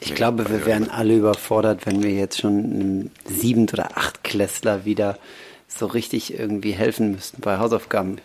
[0.00, 5.18] Ich glaube, wir wären alle überfordert, wenn wir jetzt schon einem Siebend- oder Achtklässler wieder
[5.68, 8.16] so richtig irgendwie helfen müssten bei Hausaufgaben.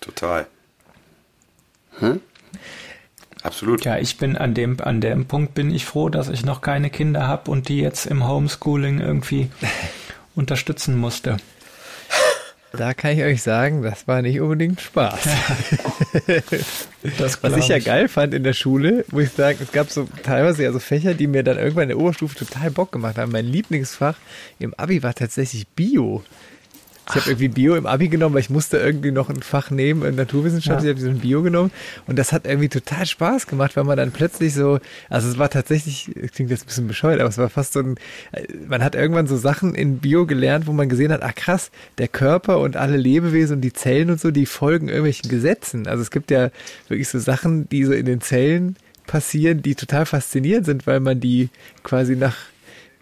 [0.00, 0.48] Total.
[2.00, 2.20] Hm?
[3.44, 3.84] Absolut.
[3.84, 6.90] Ja, ich bin an dem, an dem Punkt bin ich froh, dass ich noch keine
[6.90, 9.48] Kinder habe und die jetzt im Homeschooling irgendwie
[10.34, 11.36] unterstützen musste.
[12.72, 15.18] Da kann ich euch sagen, das war nicht unbedingt Spaß.
[17.42, 20.62] Was ich ja geil fand in der Schule, muss ich sagen, es gab so teilweise
[20.62, 23.32] ja so Fächer, die mir dann irgendwann in der Oberstufe total Bock gemacht haben.
[23.32, 24.16] Mein Lieblingsfach
[24.60, 26.22] im Abi war tatsächlich Bio.
[27.10, 30.04] Ich habe irgendwie Bio im Abi genommen, weil ich musste irgendwie noch ein Fach nehmen
[30.04, 30.80] in Naturwissenschaft.
[30.80, 30.90] Ja.
[30.90, 31.70] Ich habe diesen Bio genommen
[32.06, 35.50] und das hat irgendwie total Spaß gemacht, weil man dann plötzlich so, also es war
[35.50, 37.96] tatsächlich, klingt jetzt ein bisschen bescheuert, aber es war fast so ein,
[38.66, 42.08] man hat irgendwann so Sachen in Bio gelernt, wo man gesehen hat, ach krass, der
[42.08, 45.86] Körper und alle Lebewesen und die Zellen und so, die folgen irgendwelchen Gesetzen.
[45.86, 46.50] Also es gibt ja
[46.88, 51.20] wirklich so Sachen, die so in den Zellen passieren, die total faszinierend sind, weil man
[51.20, 51.48] die
[51.82, 52.36] quasi nach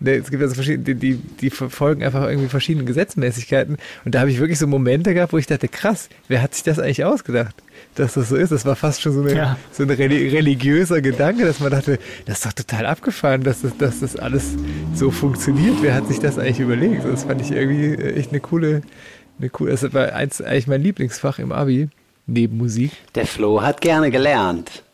[0.05, 3.77] es gibt also verschiedene, die, die, die verfolgen einfach irgendwie verschiedene Gesetzmäßigkeiten.
[4.05, 6.63] Und da habe ich wirklich so Momente gehabt, wo ich dachte, krass, wer hat sich
[6.63, 7.55] das eigentlich ausgedacht,
[7.97, 8.53] dass das so ist?
[8.53, 9.59] Das war fast schon so, eine, ja.
[9.73, 14.01] so ein religiöser Gedanke, dass man dachte, das ist doch total abgefahren, dass das, dass
[14.01, 14.55] das alles
[14.95, 15.77] so funktioniert.
[15.81, 17.05] Wer hat sich das eigentlich überlegt?
[17.05, 18.83] Das fand ich irgendwie echt eine coole,
[19.39, 21.89] eine coole, das war eins, eigentlich mein Lieblingsfach im Abi,
[22.27, 22.93] neben Musik.
[23.17, 24.85] Der Flo hat gerne gelernt.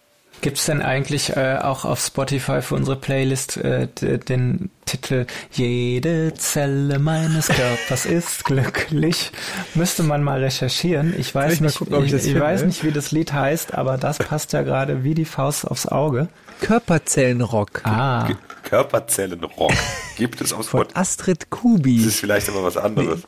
[0.44, 6.34] Gibt es denn eigentlich äh, auch auf Spotify für unsere Playlist äh, den Titel Jede
[6.34, 9.32] Zelle meines Körpers ist glücklich?
[9.74, 11.14] Müsste man mal recherchieren.
[11.18, 13.96] Ich weiß, ich nicht, gucken, ich, ich, ich weiß nicht, wie das Lied heißt, aber
[13.96, 16.28] das passt ja gerade wie die Faust aufs Auge.
[16.60, 17.80] Körperzellenrock.
[17.84, 18.28] Ah.
[18.64, 19.72] Körperzellenrock.
[20.18, 20.98] Gibt es auf Spotify?
[20.98, 21.96] Astrid Kubi.
[21.96, 23.22] Das ist vielleicht aber was anderes.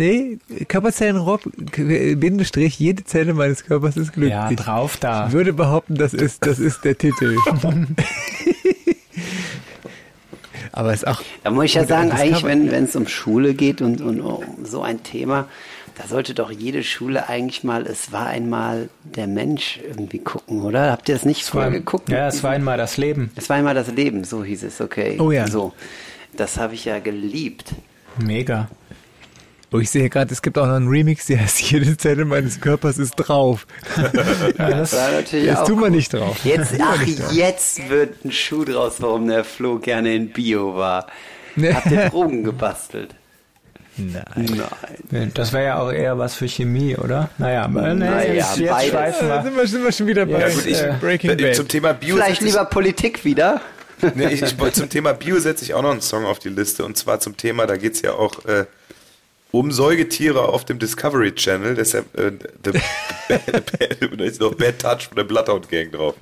[0.00, 0.38] Nee.
[0.66, 1.42] Körperzellenrob,
[1.76, 4.32] Bindestrich, jede Zelle meines Körpers ist glücklich.
[4.32, 5.26] Ja, drauf da.
[5.26, 7.36] Ich würde behaupten, das ist, das ist der Titel.
[10.72, 11.20] Aber ist auch.
[11.44, 14.80] Da muss ich ja sagen, eigentlich, wenn es um Schule geht und, und um so
[14.82, 15.48] ein Thema,
[15.98, 20.92] da sollte doch jede Schule eigentlich mal, es war einmal der Mensch irgendwie gucken, oder?
[20.92, 22.08] Habt ihr das nicht vorher geguckt?
[22.08, 23.32] Ja, es war einmal das Leben.
[23.36, 25.18] Es war einmal das Leben, so hieß es, okay.
[25.20, 25.46] Oh ja.
[25.46, 25.74] So.
[26.38, 27.74] Das habe ich ja geliebt.
[28.16, 28.70] Mega.
[29.72, 32.60] Oh, ich sehe gerade, es gibt auch noch einen Remix, der heißt Jede Zelle meines
[32.60, 33.66] Körpers ist drauf.
[33.96, 36.44] ja, das war natürlich das auch tun wir nicht drauf.
[36.44, 37.02] Jetzt, ach,
[37.32, 41.06] jetzt wird ein Schuh draus, warum der Flo gerne in Bio war.
[41.56, 43.14] Habt ihr Drogen gebastelt?
[43.96, 44.62] Nein.
[45.10, 45.30] Nein.
[45.34, 47.28] Das wäre ja auch eher was für Chemie, oder?
[47.38, 49.42] Naja, aber nee, naja, jetzt, jetzt schweifen wir.
[49.42, 51.56] Sind, wir, sind wir schon wieder bei ja, gut, ich, äh, Breaking Bad.
[51.56, 53.60] Zum Thema Bio Vielleicht lieber Politik wieder.
[54.14, 56.84] nee, ich, ich, zum Thema Bio setze ich auch noch einen Song auf die Liste.
[56.84, 58.64] Und zwar zum Thema, da geht es ja auch äh,
[59.52, 61.74] um Säugetiere auf dem Discovery Channel.
[61.74, 62.32] Deshalb äh,
[62.64, 62.72] the,
[64.16, 66.14] da ist noch Bad Touch von der Bloodhound Gang drauf.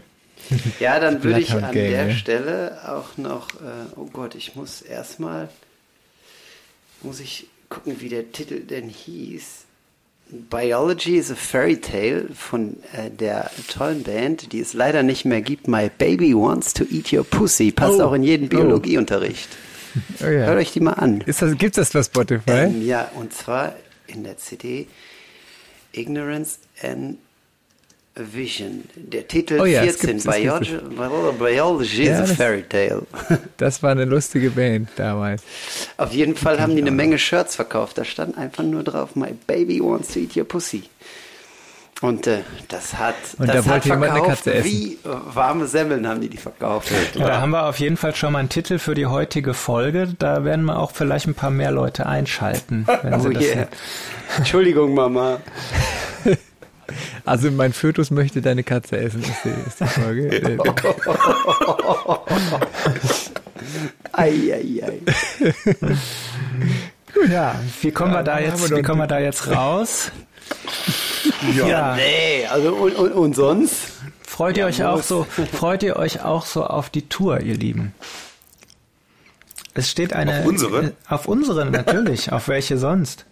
[0.81, 2.15] Ja, dann würde ich an Gang, der ja.
[2.15, 5.49] Stelle auch noch, äh, oh Gott, ich muss erstmal,
[7.03, 9.65] muss ich gucken, wie der Titel denn hieß.
[10.31, 15.41] Biology is a Fairy Tale von äh, der tollen Band, die es leider nicht mehr
[15.41, 15.69] gibt.
[15.69, 17.73] My Baby Wants to Eat Your Pussy.
[17.73, 18.05] Passt oh.
[18.05, 18.51] auch in jeden oh.
[18.51, 19.49] Biologieunterricht.
[19.51, 19.68] Oh
[20.21, 20.27] ja.
[20.27, 21.21] Hört euch die mal an.
[21.23, 22.51] Ist das, gibt's das bei Spotify?
[22.51, 23.75] Ähm, ja, und zwar
[24.07, 24.87] in der CD
[25.93, 27.19] Ignorance and
[28.19, 28.85] Vision.
[28.97, 30.79] Der Titel oh ja, 14, Biology,
[31.39, 33.07] Biology ja, is a Fairy Tale.
[33.57, 35.43] Das war eine lustige Band damals.
[35.97, 37.99] Auf jeden Fall haben die eine Menge Shirts verkauft.
[37.99, 40.85] Da stand einfach nur drauf, My Baby wants to eat your pussy.
[42.01, 44.99] Und äh, das hat, und das da hat verkauft wie äh,
[45.35, 46.93] warme Semmeln haben die die verkauft.
[47.15, 50.15] Ja, da haben wir auf jeden Fall schon mal einen Titel für die heutige Folge.
[50.17, 52.87] Da werden wir auch vielleicht ein paar mehr Leute einschalten.
[53.03, 53.67] Wenn oh sie das yeah.
[54.37, 55.41] Entschuldigung, Mama.
[57.27, 60.31] Also mein Fötus möchte deine Katze essen, ist die, ist die Folge.
[64.13, 64.99] ei, ei, ei.
[67.13, 70.11] Gut, ja, wie kommen ja, wir da jetzt, wie kommen wir da jetzt raus?
[71.57, 71.97] Ja, ja.
[71.97, 73.93] nee, also und, und, und sonst?
[74.23, 77.55] Freut ihr ja, euch auch so, freut ihr euch auch so auf die Tour, ihr
[77.55, 77.95] Lieben?
[79.75, 80.41] Es steht eine.
[80.41, 80.93] Auf unsere?
[81.09, 82.33] Auf unsere, natürlich.
[82.33, 83.27] auf welche sonst?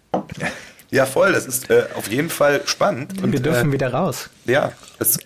[0.89, 1.33] Ja, voll.
[1.33, 3.21] Das ist äh, auf jeden Fall spannend.
[3.21, 4.29] Und wir dürfen äh, wieder raus.
[4.45, 4.71] Ja.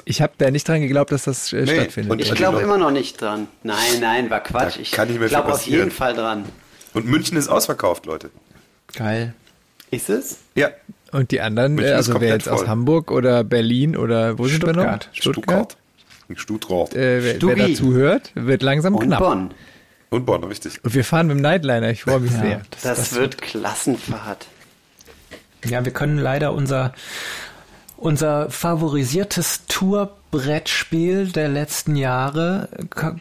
[0.05, 2.21] ich habe da nicht dran geglaubt, dass das äh, nee, stattfindet.
[2.21, 3.47] ich glaube immer noch nicht dran.
[3.63, 4.77] Nein, nein, war Quatsch.
[4.77, 6.45] Da ich glaube auf jeden Fall dran.
[6.93, 8.31] Und München ist ausverkauft, Leute.
[8.93, 9.33] Geil.
[9.91, 10.37] Ist es?
[10.55, 10.69] Ja.
[11.11, 12.53] Und die anderen, München also wer jetzt voll.
[12.53, 14.99] aus Hamburg oder Berlin oder wo sind wir noch?
[15.11, 15.77] Stuttgart.
[16.35, 16.93] Stuttgart.
[16.95, 19.19] Äh, wer, wer dazu hört, wird langsam Und knapp.
[19.19, 19.53] Bonn.
[20.09, 20.83] Und Bonn, richtig.
[20.83, 22.61] Und wir fahren mit dem Nightliner, ich freue mich ja, sehr.
[22.71, 24.47] Das, das, das wird Klassenfahrt.
[25.65, 26.93] Ja, wir können leider unser,
[27.97, 29.67] unser favorisiertes
[30.31, 32.69] Tourbrettspiel der letzten Jahre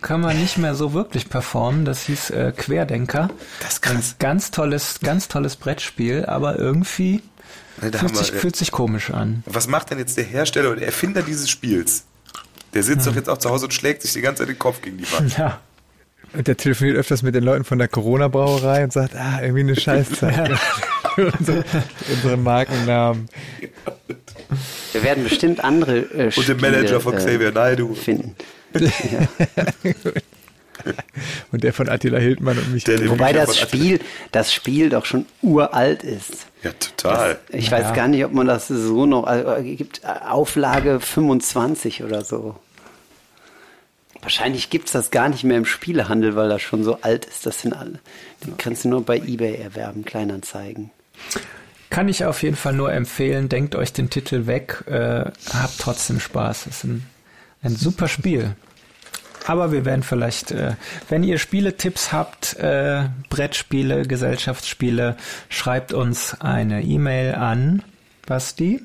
[0.01, 1.85] kann man nicht mehr so wirklich performen.
[1.85, 3.31] Das hieß äh, Querdenker.
[3.61, 3.94] Das ist krass.
[3.94, 7.23] Ein ganz tolles, ganz tolles Brettspiel, aber irgendwie
[7.83, 9.42] ne, fühlt, sich, wir, fühlt sich komisch an.
[9.46, 12.05] Was macht denn jetzt der Hersteller und Erfinder dieses Spiels?
[12.75, 13.12] Der sitzt hm.
[13.12, 15.12] doch jetzt auch zu Hause und schlägt sich die ganze Zeit den Kopf gegen die
[15.12, 15.37] Wand.
[15.38, 15.61] Ja.
[16.33, 19.75] Und der telefoniert öfters mit den Leuten von der Corona-Brauerei und sagt, ah, irgendwie eine
[19.75, 20.49] Scheißzeit.
[20.61, 20.61] Ja.
[21.38, 21.64] unsere,
[22.09, 23.29] unsere Markennamen.
[24.92, 28.35] Wir werden bestimmt andere äh, Und den Manager von Xavier äh, Naidu finden.
[28.74, 29.29] Ja.
[31.53, 32.87] und der von Attila Hildmann und mich.
[33.09, 34.00] Wobei das Spiel,
[34.33, 36.46] das Spiel doch schon uralt ist.
[36.62, 37.38] Ja, total.
[37.48, 37.72] Das, ich ja.
[37.72, 42.57] weiß gar nicht, ob man das so noch, also, gibt Auflage 25 oder so.
[44.22, 47.46] Wahrscheinlich gibt es das gar nicht mehr im Spielehandel, weil das schon so alt ist.
[47.46, 48.00] Das sind alle.
[48.44, 50.90] Den kannst du nur bei eBay erwerben, Kleinanzeigen.
[51.90, 53.48] Kann ich auf jeden Fall nur empfehlen.
[53.48, 54.85] Denkt euch den Titel weg.
[54.87, 56.68] Äh, habt trotzdem Spaß.
[56.68, 57.05] Ist ein,
[57.62, 58.55] ein super Spiel.
[59.46, 60.74] Aber wir werden vielleicht, äh,
[61.09, 65.16] wenn ihr Spieletipps habt, äh, Brettspiele, Gesellschaftsspiele,
[65.48, 67.83] schreibt uns eine E-Mail an.
[68.26, 68.83] Basti,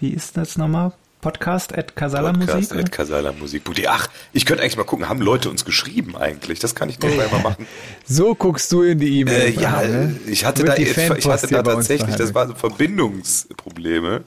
[0.00, 0.92] wie ist das nochmal?
[1.24, 2.78] Podcast at Casala Podcast Musik?
[2.84, 3.62] at Casala Musik.
[3.88, 6.58] Ach, ich könnte eigentlich mal gucken, haben Leute uns geschrieben eigentlich?
[6.58, 7.66] Das kann ich noch mal machen.
[8.04, 9.40] So guckst du in die E-Mail.
[9.40, 10.16] Äh, ja, ne?
[10.26, 10.94] ich hatte da, ich
[11.26, 14.22] hatte da tatsächlich, das waren so Verbindungsprobleme.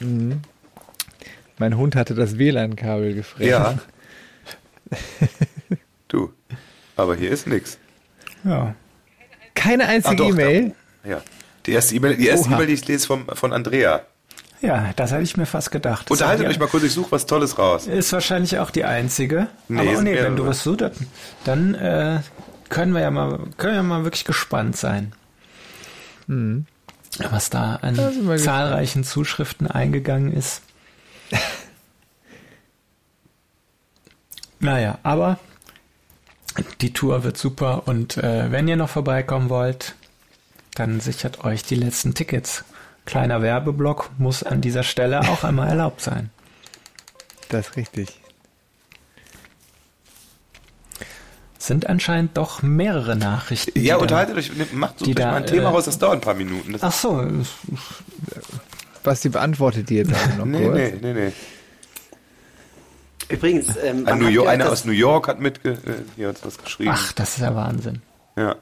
[0.00, 0.40] Mhm.
[1.58, 3.48] Mein Hund hatte das WLAN-Kabel gefressen.
[3.48, 3.78] Ja.
[6.08, 6.32] du.
[6.96, 7.78] Aber hier ist nichts.
[8.42, 8.74] Ja.
[9.54, 10.74] Keine einzige Ah, E-Mail.
[11.04, 11.22] Ja.
[11.66, 12.48] Die erste E-Mail, die erste.
[12.48, 14.04] E-Mail, die ich lese vom, von Andrea.
[14.60, 16.06] Ja, das hätte ich mir fast gedacht.
[16.10, 17.86] Das Unterhaltet euch mal kurz, ich suche was Tolles raus.
[17.86, 19.46] Ist wahrscheinlich auch die einzige.
[19.68, 20.92] Nee, Aber oh nee, wenn du was suchst, dann-
[21.44, 22.20] dann äh,
[22.68, 25.12] können wir ja mal, können wir ja mal wirklich gespannt sein.
[27.30, 28.40] Was da an Da wir gespannt.
[28.40, 30.62] zahlreichen Zuschriften eingegangen ist.
[34.60, 35.38] naja, aber
[36.80, 39.94] die Tour wird super und äh, wenn ihr noch vorbeikommen wollt,
[40.74, 42.64] dann sichert euch die letzten Tickets.
[43.08, 46.28] Kleiner Werbeblock muss an dieser Stelle auch einmal erlaubt sein.
[47.48, 48.20] Das ist richtig.
[51.58, 53.80] Sind anscheinend doch mehrere Nachrichten.
[53.80, 55.86] Ja, die unterhaltet euch, nehmt- macht so die euch da, mal ein Thema äh, raus,
[55.86, 56.72] das dauert ein paar Minuten.
[56.74, 57.26] Das, Ach so,
[59.02, 60.76] Basti beantwortet die jetzt noch nee, kurz.
[60.76, 61.32] nee, nee, nee.
[63.30, 65.76] Übrigens, ähm, Ein New York, einer aus New York hat mitge äh,
[66.16, 66.90] hier hat was geschrieben.
[66.92, 68.02] ach, das ist ja Wahnsinn.
[68.36, 68.56] Ja.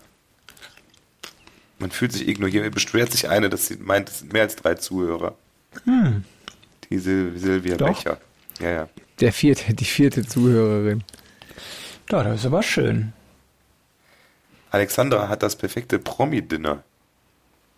[1.78, 2.72] Man fühlt sich ignoriert.
[2.74, 5.34] Beschwert sich eine, dass sie meint, es sind mehr als drei Zuhörer.
[6.90, 7.78] Die Sil Silvia Hm.
[7.78, 8.02] Doch.
[8.04, 8.18] Becher.
[8.60, 8.88] Ja, ja.
[9.20, 11.04] Der vierte, die vierte Zuhörerin.
[12.10, 13.12] Ja, das ist aber schön.
[14.70, 16.82] Alexandra hat das perfekte Promi-Dinner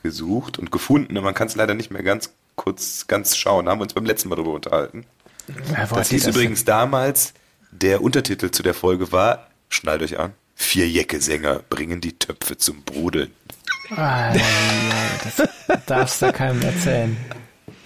[0.02, 1.16] gesucht und gefunden.
[1.16, 3.68] Und man kann es leider nicht mehr ganz kurz ganz schauen.
[3.68, 5.04] Haben wir uns beim letzten Mal darüber unterhalten.
[5.72, 7.32] Ja, Das hieß übrigens damals,
[7.70, 12.82] der Untertitel zu der Folge war, schnallt euch an, vier Jecke-Sänger bringen die Töpfe zum
[12.82, 13.30] Brodeln.
[13.90, 14.34] Ah,
[15.24, 15.48] das
[15.86, 17.16] darfst du keinem erzählen.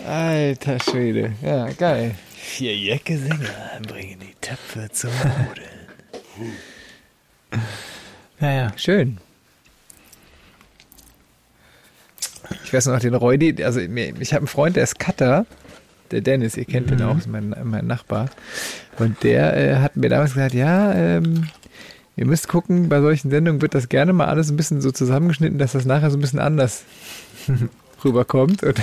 [0.06, 1.32] Alter Schwede.
[1.42, 2.14] Ja, geil.
[2.34, 5.72] Vier Jäcke-Sänger bringen die Töpfe zum Brodeln.
[8.40, 8.72] Ja, ja.
[8.76, 9.18] Schön.
[12.64, 15.46] Ich weiß noch, den Reudi, also ich habe einen Freund, der ist Cutter,
[16.10, 18.28] der Dennis, ihr kennt den auch, ist mein, mein Nachbar.
[18.98, 21.48] Und der äh, hat mir damals gesagt, ja, ähm,
[22.16, 25.58] ihr müsst gucken, bei solchen Sendungen wird das gerne mal alles ein bisschen so zusammengeschnitten,
[25.58, 26.84] dass das nachher so ein bisschen anders
[28.04, 28.62] rüberkommt.
[28.62, 28.80] Und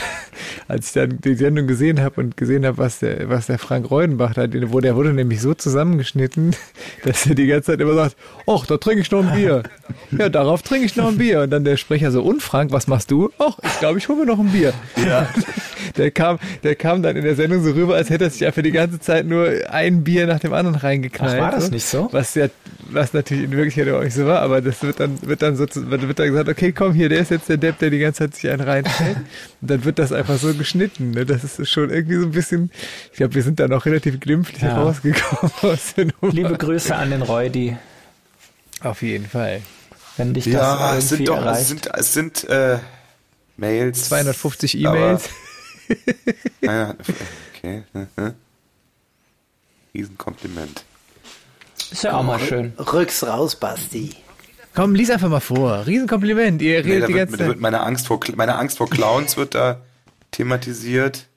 [0.70, 3.90] als ich dann die Sendung gesehen habe und gesehen habe, was der, was der Frank
[3.92, 6.56] Reudenbach da, den- wo der wurde nämlich so zusammengeschnitten,
[7.04, 8.16] dass er die ganze Zeit immer sagt,
[8.48, 9.64] ach, da trinke ich noch ein Bier.
[10.12, 11.42] Ja, darauf trinke ich noch ein Bier.
[11.42, 13.30] Und dann der Sprecher so, und Frank, was machst du?
[13.40, 14.72] Ach, ich glaube, ich hole mir noch ein Bier.
[15.06, 15.28] Ja.
[15.98, 18.62] Der kam, der kam dann in der Sendung so rüber, als hätte er sich einfach
[18.62, 21.36] die ganze Zeit nur ein Bier nach dem anderen reingeknallt.
[21.42, 22.08] Ach, war das nicht so?
[22.12, 22.48] Was ja,
[22.92, 25.66] was natürlich in Wirklichkeit auch nicht so war, aber das wird dann, wird dann so,
[25.74, 28.36] wird dann gesagt, okay, komm hier, der ist jetzt der Depp, der die ganze Zeit
[28.36, 29.18] sich einen reinstellt.
[29.62, 31.10] Und dann wird das einfach so geschnitten.
[31.12, 31.26] Ne?
[31.26, 32.70] Das ist schon irgendwie so ein bisschen,
[33.12, 34.78] ich glaube, wir sind da noch relativ glimpflich Ja.
[34.80, 36.32] rausgekommen aus der Nummer.
[36.34, 37.76] Liebe Grüße an den Reudi,
[38.82, 39.62] Auf jeden Fall.
[40.18, 41.62] wenn dich das Ja, es irgendwie sind doch, erreicht.
[41.62, 42.78] es sind, es sind äh,
[43.58, 44.06] Mails.
[44.10, 45.30] 250 aber- E-Mails.
[46.62, 46.94] Ja,
[47.58, 47.82] okay.
[47.94, 48.34] mhm.
[49.96, 50.84] Riesenkompliment.
[51.92, 52.74] ist ja auch mal schön.
[52.78, 54.16] Rücks raus, Basti.
[54.76, 55.88] Komm, lies einfach mal vor.
[55.88, 56.62] Riesenkompliment.
[56.62, 57.62] Ihr Nee, redet da die wird, ganze da wird Zeit.
[57.62, 59.82] meine Angst vor meine Angst vor Clowns wird da
[60.32, 61.28] thematisiert.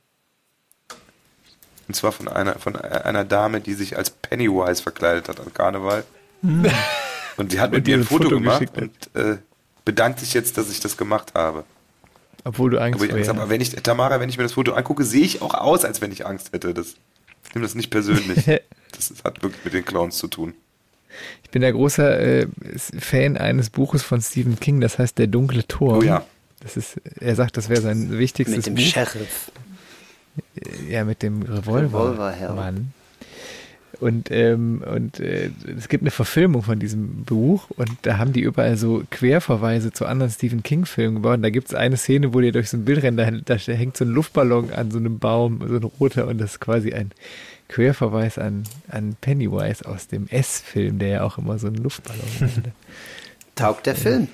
[1.89, 6.05] Und zwar von einer von einer Dame, die sich als Pennywise verkleidet hat an Karneval.
[7.37, 8.83] Und die hat mit mir ein Foto, Foto gemacht geschickt hat.
[9.15, 9.39] und äh,
[9.85, 11.65] bedankt sich jetzt, dass ich das gemacht habe.
[12.45, 13.41] Obwohl du Angst ich habe.
[13.41, 16.01] aber wenn ich Tamara, wenn ich mir das Foto angucke, sehe ich auch aus, als
[16.01, 16.75] wenn ich Angst hätte.
[16.75, 16.95] Das,
[17.45, 18.45] ich nehme das nicht persönlich.
[18.93, 20.55] das hat wirklich mit den Clowns zu tun.
[21.45, 22.47] Ich bin der großer äh,
[22.99, 25.99] Fan eines Buches von Stephen King, das heißt Der dunkle Turm.
[25.99, 26.25] Oh ja.
[26.63, 28.83] Das ist, er sagt, das wäre sein wichtigstes Mit dem Buch.
[28.83, 29.51] Sheriff.
[30.89, 31.83] Ja, mit dem Revolver.
[31.83, 32.55] Revolverheld.
[32.55, 32.93] Mann.
[34.01, 38.41] Und, ähm, und äh, es gibt eine Verfilmung von diesem Buch und da haben die
[38.41, 41.37] überall so Querverweise zu anderen Stephen King-Filmen gebaut.
[41.37, 43.73] Und da gibt es eine Szene, wo die durch so ein Bild rennen, da, da
[43.73, 46.93] hängt so ein Luftballon an so einem Baum, so ein roter, und das ist quasi
[46.93, 47.13] ein
[47.69, 52.73] Querverweis an, an Pennywise aus dem S-Film, der ja auch immer so einen Luftballon hatte.
[53.55, 54.29] Taugt der Film?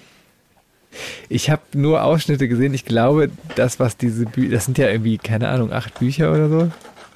[1.29, 2.75] Ich habe nur Ausschnitte gesehen.
[2.75, 6.49] Ich glaube, das, was diese Bücher, das sind ja irgendwie, keine Ahnung, acht Bücher oder
[6.49, 6.71] so,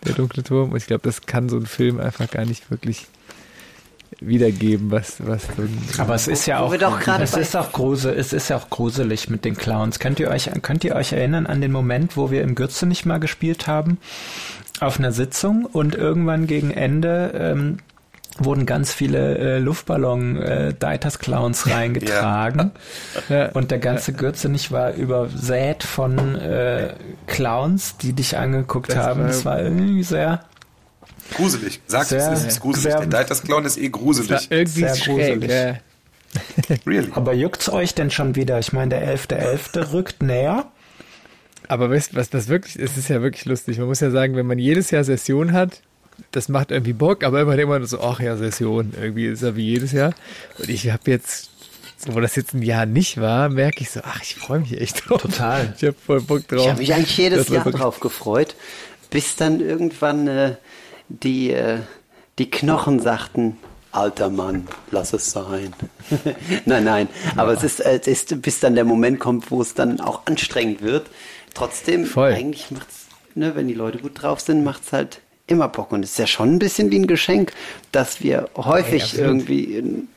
[0.07, 0.71] der dunkle Turm.
[0.73, 3.07] Und ich glaube, das kann so ein Film einfach gar nicht wirklich
[4.21, 7.57] wiedergeben, was, was so ein, Aber es ist ja auch, wir doch gerade es ist
[7.57, 9.99] auch grusel, es ist ja auch gruselig mit den Clowns.
[9.99, 13.07] Könnt ihr euch, könnt ihr euch erinnern an den Moment, wo wir im Gürze nicht
[13.07, 13.99] mal gespielt haben?
[14.81, 17.79] Auf einer Sitzung und irgendwann gegen Ende, ähm,
[18.39, 22.71] wurden ganz viele äh, Luftballon äh, Deiters Clowns reingetragen
[23.29, 23.49] Ja.
[23.53, 26.95] und der ganze Gürze nicht war übersät von äh,
[27.27, 29.23] Clowns, die dich angeguckt Das haben.
[29.27, 30.45] Das war irgendwie sehr
[31.37, 31.81] Gruselig.
[31.87, 32.91] Sehr- es, es ist gruselig.
[32.93, 34.49] sehr- Der Deiters Clown ist eh gruselig.
[34.51, 35.41] irgendwie Sehr schräg.
[35.41, 35.51] gruselig.
[35.51, 35.75] Ja.
[36.87, 37.13] Really.
[37.15, 38.59] Aber juckt's euch denn schon wieder?
[38.59, 39.93] Ich meine, der 11.11.
[39.93, 40.67] rückt näher.
[41.69, 43.79] Aber weißt du, was das wirklich, es ist ja wirklich lustig.
[43.79, 45.81] Man muss ja sagen, wenn man jedes Jahr Session hat,
[46.33, 49.65] das macht irgendwie Bock, aber immer immer so, ach ja, Session, irgendwie ist ja wie
[49.65, 50.15] jedes Jahr.
[50.59, 51.51] Und ich habe jetzt,
[52.07, 55.09] wo das jetzt ein Jahr nicht war, merke ich so, ach, ich freue mich echt
[55.09, 55.23] drauf.
[55.23, 55.75] Total.
[55.77, 56.61] Ich habe voll Bock drauf.
[56.61, 58.57] Ich habe mich eigentlich jedes Jahr drauf gefreut,
[59.11, 60.57] bis dann irgendwann äh,
[61.09, 61.79] die, äh,
[62.39, 63.57] die Knochen sagten,
[63.93, 65.75] alter Mann, lass es sein.
[66.65, 70.01] nein, nein, aber es ist, es ist, bis dann der Moment kommt, wo es dann
[70.01, 71.07] auch anstrengend wird.
[71.55, 72.33] Trotzdem, Voll.
[72.33, 75.93] eigentlich macht's, ne, wenn die Leute gut drauf sind, macht es halt immer Bock.
[75.93, 77.53] Und es ist ja schon ein bisschen wie ein Geschenk,
[77.91, 79.27] dass wir häufig absolut.
[79.27, 80.09] irgendwie in-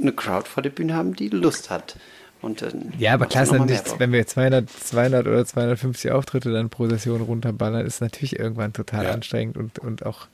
[0.00, 1.96] eine Crowd vor der Bühne haben, die Lust hat.
[2.40, 3.98] Und dann Ja, aber klar ist mehr Bock.
[3.98, 9.06] wenn wir 200, 200 oder 250 Auftritte dann pro Session runterballern, ist natürlich irgendwann total
[9.06, 9.10] Ja.
[9.12, 10.28] anstrengend und, und auch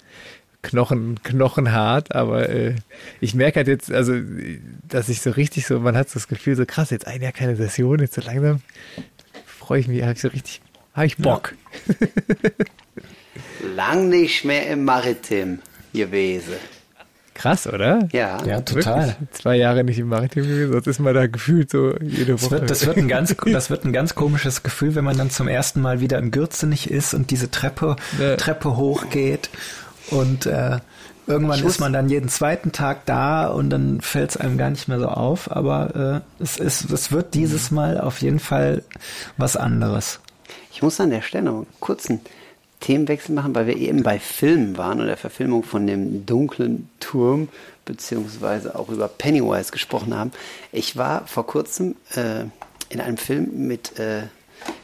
[0.61, 2.75] Knochen, knochenhart, aber äh,
[3.21, 4.15] ich merke halt jetzt, also,
[4.89, 7.33] dass ich so richtig so, man hat so das Gefühl, so krass, jetzt ein Jahr
[7.33, 8.61] keine Session, jetzt so langsam
[9.47, 10.61] freue ich mich, habe ich so richtig,
[10.95, 11.55] habe ich Bock.
[13.75, 15.61] Lang nicht mehr im Maritim
[15.93, 16.55] gewesen.
[17.35, 18.09] Krass, oder?
[18.13, 18.45] Ja.
[18.47, 19.09] Ja, total.
[19.09, 19.31] Wirklich?
[19.33, 22.51] Zwei Jahre nicht im Maritim gewesen, sonst ist man da gefühlt so jede Das Woche.
[22.53, 25.49] wird, das, wird ein ganz, das wird ein ganz komisches Gefühl, wenn man dann zum
[25.49, 28.37] ersten Mal wieder im Gürzenich ist und diese Treppe, Ja.
[28.37, 29.51] Treppe hochgeht
[30.11, 30.79] und äh,
[31.27, 34.87] irgendwann ist man dann jeden zweiten Tag da und dann fällt es einem gar nicht
[34.87, 38.85] mehr so auf, aber äh, es, ist, es wird dieses Mal auf jeden Fall
[39.39, 40.21] was anderes.
[40.73, 42.21] Ich muss an der Stelle noch einen kurzen
[42.85, 47.49] Themenwechsel machen, weil wir eben bei Filmen waren und der Verfilmung von dem dunklen Turm,
[47.87, 50.33] beziehungsweise auch über Pennywise gesprochen haben.
[50.71, 52.45] Ich war vor kurzem äh,
[52.91, 54.25] in einem Film mit äh,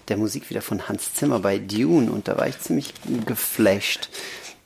[0.09, 2.95] der Musik wieder von Hans Zimmer bei Dune und da war ich ziemlich
[3.27, 4.09] geflasht.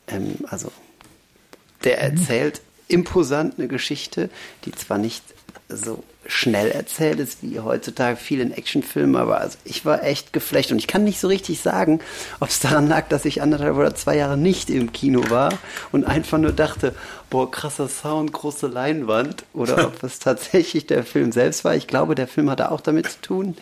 [0.07, 0.70] Ähm, also
[1.83, 4.31] der erzählt imposant eine Geschichte,
[4.64, 5.25] die zwar nicht
[5.68, 10.72] so schnell erzählt ist wie heutzutage viel in Actionfilmen, aber also ich war echt geflecht
[10.72, 12.00] und ich kann nicht so richtig sagen,
[12.40, 15.52] ob es daran lag, dass ich anderthalb oder zwei Jahre nicht im Kino war
[15.92, 16.94] und einfach nur dachte,
[17.30, 21.74] boah, krasser Sound, große Leinwand oder ob es tatsächlich der Film selbst war.
[21.74, 23.57] Ich glaube, der Film hatte auch damit zu tun.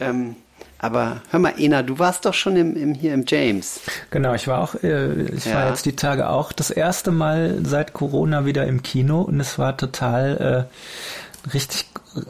[0.00, 0.36] Ähm,
[0.82, 3.80] aber hör mal, Ena, du warst doch schon im, im, hier im James.
[4.10, 5.68] Genau, ich war auch, äh, ich war Ja.
[5.70, 9.76] jetzt die Tage auch das erste Mal seit Corona wieder im Kino und es war
[9.76, 12.20] total äh, richtig äh,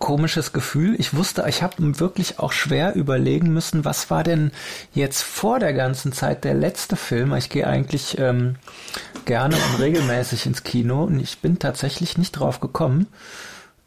[0.00, 0.96] komisches Gefühl.
[0.98, 4.50] Ich wusste, ich habe wirklich auch schwer überlegen müssen, was war denn
[4.92, 7.32] jetzt vor der ganzen Zeit der letzte Film.
[7.34, 8.56] Ich gehe eigentlich ähm,
[9.24, 13.06] gerne und regelmäßig ins Kino und ich bin tatsächlich nicht drauf gekommen.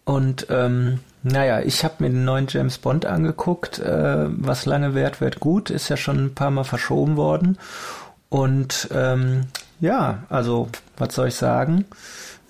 [0.06, 3.80] Und ähm, naja, ich habe mir den neuen James Bond angeguckt.
[3.80, 5.69] Äh, was lange währt, wird gut.
[5.69, 7.58] Ist ja schon ein paar Mal verschoben worden.
[8.30, 9.47] Und ähm,
[9.80, 11.86] ja, also was soll ich sagen?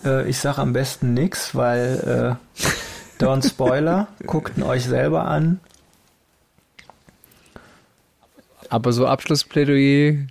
[0.03, 4.07] Äh, ich sage am besten nix, weil äh, don't Spoiler.
[4.25, 5.59] Guckt ihn euch selber an.
[8.69, 10.27] Aber so Abschlussplädoyer.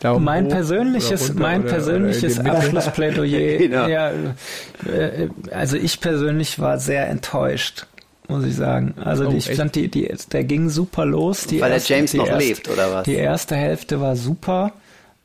[0.00, 2.38] Daumen Mein hoch persönliches, mein persönliches?
[2.40, 3.58] Abschlussplädoyer.
[3.58, 3.86] Genau.
[3.86, 7.86] ja, äh, also ich persönlich war sehr enttäuscht,
[8.26, 8.94] muss ich sagen.
[9.04, 9.58] Also Oh, ich echt?
[9.58, 11.46] fand die, die, der ging super los.
[11.46, 13.04] Die Weil der erste- James die noch erste- lebt, oder was?
[13.04, 14.72] Die erste Hälfte war super,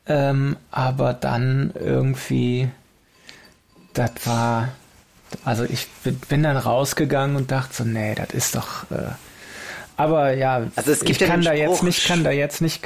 [0.06, 2.68] ähm, aber dann irgendwie,
[3.94, 4.68] das war,
[5.44, 5.86] also ich
[6.28, 8.90] bin- dann rausgegangen und dachte so, nee, das ist doch.
[8.90, 9.08] Äh,
[9.96, 12.82] aber ja, Also es gibt ich kann da jetzt nicht, kann da jetzt nicht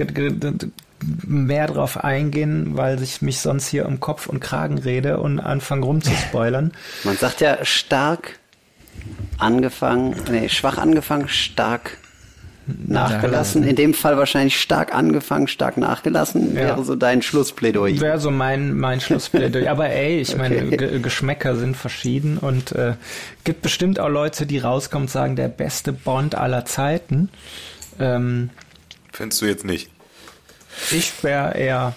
[1.27, 5.85] mehr drauf eingehen, weil ich mich sonst hier um Kopf und Kragen rede und anfange
[5.87, 6.73] rumzuspoilern.
[7.05, 8.39] Man sagt ja stark
[9.39, 11.97] angefangen, nee, schwach angefangen, stark
[12.87, 13.65] nachgelassen.
[13.65, 16.61] In dem Fall wahrscheinlich stark angefangen, stark nachgelassen, Ja.
[16.61, 18.01] wäre so dein Schlussplädoyer.
[18.01, 19.71] Wäre so mein, mein Schlussplädoyer.
[19.71, 20.77] Aber ey, ich meine, Okay.
[20.77, 22.95] Ge- Geschmäcker sind verschieden und äh,
[23.45, 27.31] gibt bestimmt auch Leute, die rauskommen und sagen, der beste Bond aller Zeiten.
[27.99, 28.51] Ähm,
[29.13, 29.91] Findest du jetzt nicht?
[30.91, 31.95] Ich wäre eher,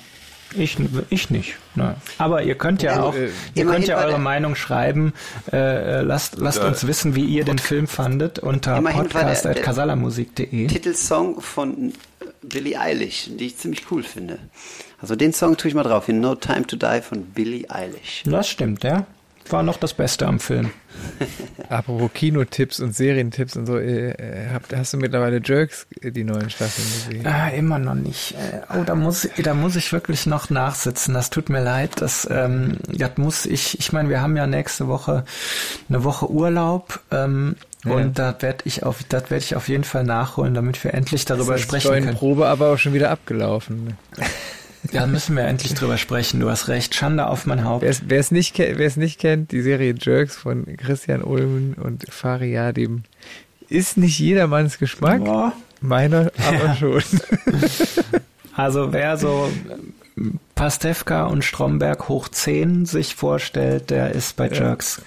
[0.55, 0.77] ich,
[1.09, 1.55] ich nicht.
[1.75, 1.95] Ne.
[2.17, 5.13] Aber ihr könnt ja Ja, auch, äh, ihr könnt ja eure Meinung schreiben.
[5.51, 6.67] Äh, äh, lasst lasst Ja.
[6.67, 10.67] uns wissen, wie ihr den Film fandet unter podcast.kasalamusik.de.
[10.67, 11.93] Titelsong von
[12.41, 14.37] Billie Eilish, die ich ziemlich cool finde.
[15.01, 18.23] Also den Song tue ich mal drauf, hier No Time to Die von Billie Eilish.
[18.25, 19.05] Das stimmt, ja.
[19.49, 20.71] War noch das Beste am Film.
[21.69, 26.49] Apropos Kinotipps und Serientipps und so, äh, äh, hast du mittlerweile Jerks äh, die neuen
[26.49, 27.27] Staffeln gesehen?
[27.27, 28.33] Ah, immer noch nicht.
[28.33, 31.13] Äh, Oh, da muss, da muss ich wirklich noch nachsitzen.
[31.13, 31.91] Das tut mir leid.
[32.01, 33.79] Das, ähm, das muss ich.
[33.79, 35.25] Ich meine, wir haben ja nächste Woche
[35.89, 36.99] eine Woche Urlaub.
[37.11, 37.55] Ähm,
[37.85, 37.91] Ja.
[37.95, 41.25] Und da werde ich auf, das werde ich auf jeden Fall nachholen, damit wir endlich
[41.25, 42.15] darüber Das ist sprechen können.
[42.15, 43.97] Probe aber auch schon wieder abgelaufen.
[44.91, 46.39] Da müssen wir endlich drüber sprechen.
[46.39, 46.93] Du hast recht.
[46.93, 47.83] Schande auf mein Haupt.
[48.05, 48.57] Wer es- nicht,
[48.97, 53.03] nicht kennt, die Serie Jerks von Christian Ulmen und Fariadim
[53.69, 55.23] ist nicht jedermanns Geschmack.
[55.23, 57.01] Boah, Meiner aber schon.
[58.55, 59.49] Also wer so
[60.53, 65.01] Pastewka und Stromberg hoch 10 sich vorstellt, der ist bei Jerks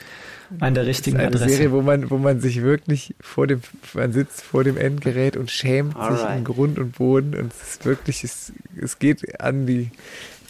[0.60, 1.48] an der richtigen eine Adresse.
[1.48, 3.60] Serie, wo man, wo man sich wirklich vor dem,
[3.94, 6.18] man sitzt vor dem Endgerät und schämt Alright.
[6.20, 9.90] sich in Grund und Boden und es ist wirklich, es, es geht an die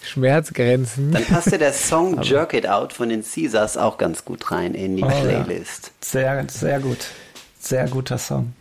[0.02, 1.12] Schmerzgrenzen.
[1.12, 4.74] Dann passt ja der Song Jerk It Out von den Caesars auch ganz gut rein
[4.74, 5.42] in die Oh, ja.
[5.42, 5.92] Playlist.
[6.00, 6.98] Sehr, sehr gut.
[7.58, 8.52] Sehr guter Song.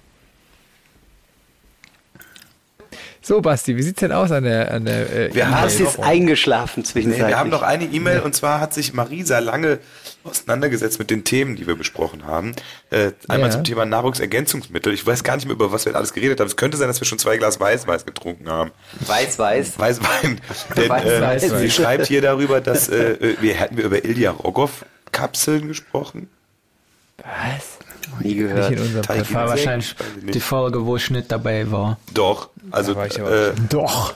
[3.27, 5.97] So, Basti, wie sieht's denn aus an der, an der äh, Wir haben Hast ist
[5.97, 7.27] noch- eingeschlafen Nee, zwischenzeitlich.
[7.29, 9.79] wir haben noch eine E-Mail und zwar hat sich Marisa lange
[10.23, 12.51] auseinandergesetzt mit den Themen, die wir besprochen haben.
[12.91, 13.55] Äh, einmal Ja.
[13.55, 14.93] zum Thema Nahrungsergänzungsmittel.
[14.93, 16.45] Ich weiß gar nicht mehr, über was wir alles geredet haben.
[16.47, 18.69] Es könnte sein, dass wir schon zwei Glas Weißweiß getrunken haben.
[19.07, 19.79] Weiß, weiß.
[19.79, 20.39] Weißwein.
[20.77, 21.37] Denn Weißwein.
[21.51, 25.67] äh, sie schreibt hier darüber, dass äh, äh, wir hätten wir über Ilya Rogoff Kapseln
[25.67, 26.29] gesprochen.
[27.17, 27.79] Was?
[28.19, 28.79] Nie Nicht in gehört.
[28.79, 31.97] unserem Das war wahrscheinlich Weiß die Folge, wo Schnitt dabei war.
[32.13, 34.13] Doch, also Da war ich aber äh, Doch.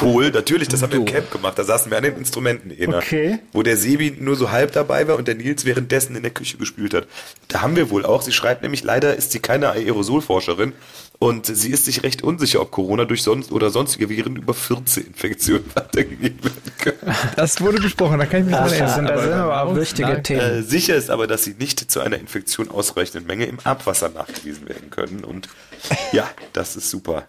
[0.00, 1.58] wohl, natürlich, das haben wir im Camp gemacht.
[1.58, 3.38] Da saßen wir an den Instrumenten, Ena, Okay.
[3.52, 6.56] wo der Sebi nur so halb dabei war und der Nils währenddessen in der Küche
[6.58, 7.06] gespült hat.
[7.48, 10.72] Da haben wir wohl auch, sie schreibt nämlich, leider ist sie keine Aerosolforscherin
[11.18, 15.06] und sie ist sich recht unsicher, ob Corona durch sonst oder sonstige Viren über 14
[15.06, 17.16] Infektionen weitergegeben werden können.
[17.36, 18.94] Das wurde besprochen, da kann ich mich Das erinnern.
[18.94, 20.22] sind, da sind aber auch wichtige Nein.
[20.24, 20.40] Themen.
[20.40, 24.68] Äh, sicher ist aber, dass sie nicht zu einer Infektion ausreichenden Menge im Abwasser nachgewiesen
[24.68, 25.48] werden können und
[26.12, 27.24] ja, das ist super.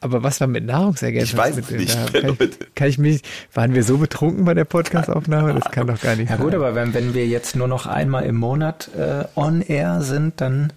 [0.00, 1.58] Aber was war mit Nahrungsergänzungsmitteln?
[1.58, 3.22] Ich weiß es nicht kann, ich, kann ich mich,
[3.52, 5.54] waren wir so betrunken bei der Podcastaufnahme?
[5.54, 6.44] Das kann doch gar nicht Ja sein.
[6.44, 10.40] gut, aber wenn, wenn wir jetzt nur noch einmal im Monat äh, on air sind,
[10.40, 10.72] dann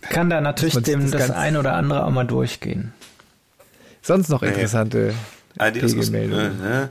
[0.00, 2.94] kann da natürlich dem das das, ein oder andere auch mal durchgehen.
[4.00, 5.12] Sonst noch interessante
[5.58, 6.88] nee, das ist, äh, Pegelmeldungen.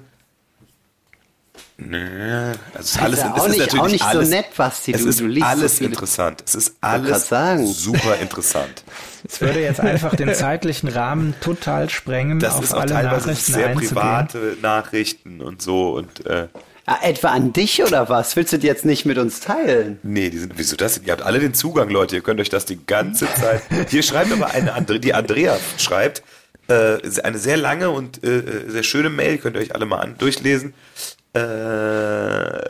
[1.78, 4.30] Nee, also es alles, ist ja es auch ist nicht- natürlich auch nicht so alles,
[4.30, 6.44] nett, Basti, Es du- ist du liest so alles viele- interessant.
[6.46, 7.68] Es ist alles sagen.
[7.68, 8.84] super interessant.
[9.28, 13.28] Es würde jetzt einfach den zeitlichen Rahmen total sprengen, Das auf ist auch alle teilweise
[13.30, 16.48] Nachrichten sehr private Nachrichten und so und äh,
[16.88, 18.36] Ah, etwa an dich oder was?
[18.36, 19.98] Willst du die jetzt nicht mit uns teilen?
[20.04, 21.02] nee, die sind, wieso das?
[21.04, 22.16] Ihr habt alle den Zugang, Leute.
[22.16, 23.64] Ihr könnt euch das die ganze Zeit.
[23.90, 26.22] Hier schreibt aber eine Andre, die Andrea schreibt
[26.68, 29.40] äh, eine sehr lange und äh, äh, sehr schöne Mail.
[29.40, 30.76] Könnt ihr euch alle mal an, durchlesen.
[31.36, 32.62] Äh,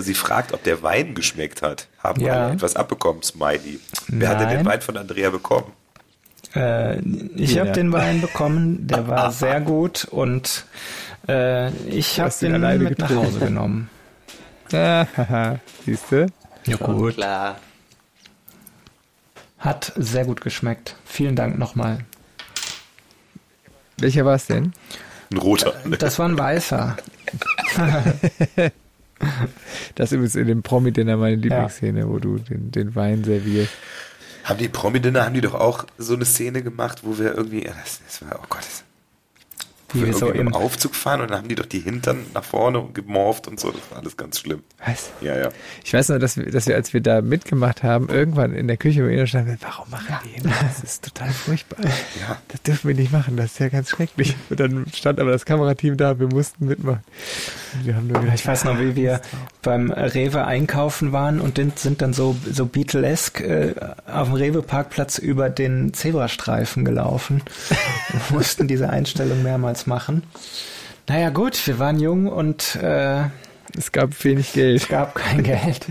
[0.00, 1.88] sie fragt, ob der Wein geschmeckt hat.
[1.98, 2.44] Haben Ja.
[2.46, 3.80] alle etwas abbekommen, Smiley.
[4.08, 4.66] Wer hat denn den.
[4.66, 5.72] Wein von Andrea bekommen?
[6.54, 6.98] Äh,
[7.36, 7.62] ich Ja.
[7.62, 10.64] habe den Wein bekommen, der war sehr gut und
[11.28, 13.32] äh, ich habe den alleine mit nach getrunken.
[13.34, 13.90] Hause genommen.
[15.84, 16.26] Siehst du?
[16.66, 17.14] Ja gut.
[17.14, 17.56] Klar.
[19.58, 20.96] Hat sehr gut geschmeckt.
[21.04, 22.04] Vielen Dank nochmal.
[23.98, 24.72] Welcher war es denn?
[25.30, 25.74] Ein roter.
[25.98, 26.96] Das war ein weißer.
[29.94, 33.72] Das ist übrigens in dem Promi-Dinner meine Lieblingsszene, wo du den, den Wein servierst.
[34.44, 37.72] Haben die Promi-Dinner, haben die doch auch so eine Szene gemacht, wo wir irgendwie, ja,
[37.78, 38.84] das, das war, oh Gott, das,
[39.92, 42.26] Wie wir wir so irgendwie im Aufzug fahren und dann haben die doch die Hintern
[42.34, 44.62] nach vorne gemorpht und so, das war alles ganz schlimm.
[44.84, 45.10] Was?
[45.20, 45.48] Ja, ja.
[45.84, 48.76] Ich weiß noch, dass wir, dass wir, als wir da mitgemacht haben, irgendwann in der
[48.76, 50.80] Küche bei Ihnen standen, warum machen die denn das?
[50.80, 51.78] Das ist total furchtbar.
[51.84, 52.38] Ja.
[52.48, 54.36] Das dürfen wir nicht machen, das ist ja ganz schrecklich.
[54.48, 57.02] Und dann stand aber das Kamerateam da, wir mussten mitmachen.
[57.82, 59.20] Wir haben nur gedacht, ich weiß noch, wie wir
[59.62, 63.74] beim Rewe einkaufen waren und sind dann so, so Beatlesk äh,
[64.06, 67.42] auf dem Rewe-Parkplatz über den Zebrastreifen gelaufen
[68.12, 70.22] und mussten diese Einstellung mehrmals machen.
[71.08, 73.24] Naja gut, wir waren jung und äh,
[73.76, 74.82] es gab wenig Geld.
[74.82, 75.86] es gab kein Geld.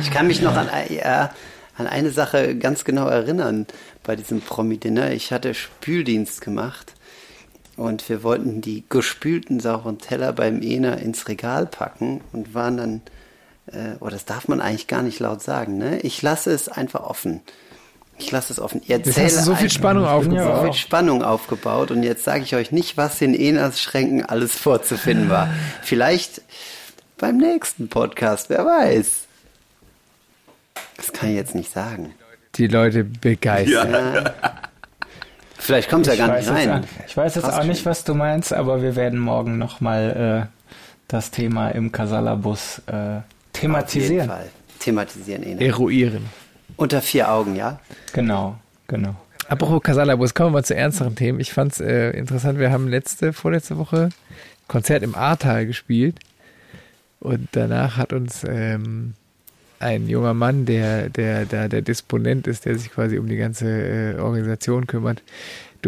[0.00, 1.28] Ich kann mich noch an, äh,
[1.76, 3.66] an eine Sache ganz genau erinnern
[4.02, 5.12] bei diesem Promi-Dinner.
[5.12, 6.94] Ich hatte Spüldienst gemacht
[7.76, 13.02] und wir wollten die gespülten sauren Teller beim Ener ins Regal packen und waren dann,
[13.66, 16.00] äh, oh, das darf man eigentlich gar nicht laut sagen, ne?
[16.00, 17.40] Ich lasse es einfach offen.
[18.18, 18.82] Ich lasse es offen.
[18.84, 20.64] Jetzt hast du so viel Spannung so aufgebaut.
[20.64, 25.30] viel Spannung aufgebaut und jetzt sage ich euch nicht, was in Enas Schränken alles vorzufinden
[25.30, 25.48] war.
[25.82, 26.42] Vielleicht
[27.16, 29.26] beim nächsten Podcast, wer weiß.
[30.96, 32.14] Das kann ich jetzt nicht sagen.
[32.56, 33.92] Die Leute begeistern.
[33.92, 34.34] Ja.
[35.58, 36.84] Vielleicht kommt es ja gar nicht rein.
[37.06, 40.58] ich weiß jetzt Fast auch nicht, was du meinst, aber wir werden morgen nochmal äh,
[41.08, 44.28] das Thema im Casala-Bus äh, Auf jeden thematisieren.
[44.28, 44.46] Fall.
[44.80, 45.60] Thematisieren, Ena.
[45.60, 46.26] Eruieren.
[46.76, 47.80] Unter vier Augen, ja?
[48.12, 49.14] Genau, genau.
[49.48, 51.40] Apropos Casalabus, kommen wir mal zu ernsteren Themen.
[51.40, 54.10] Ich fand's äh, interessant, wir haben letzte, vorletzte Woche
[54.68, 56.20] Konzert im Ahrtal gespielt
[57.20, 59.14] und danach hat uns ähm,
[59.80, 63.68] ein junger Mann, der der da der Disponent ist, der sich quasi um die ganze
[64.16, 65.22] äh, Organisation kümmert,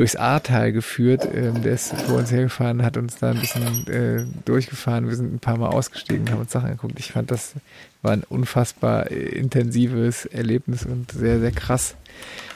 [0.00, 1.28] durchs Ahrtal geführt.
[1.34, 5.06] Ähm, der ist vor uns hergefahren, hat uns da ein bisschen äh, durchgefahren.
[5.06, 6.98] Wir sind ein paar Mal ausgestiegen, haben uns Sachen angeguckt.
[6.98, 7.52] Ich fand, das
[8.00, 11.96] war ein unfassbar intensives Erlebnis und sehr, sehr krass.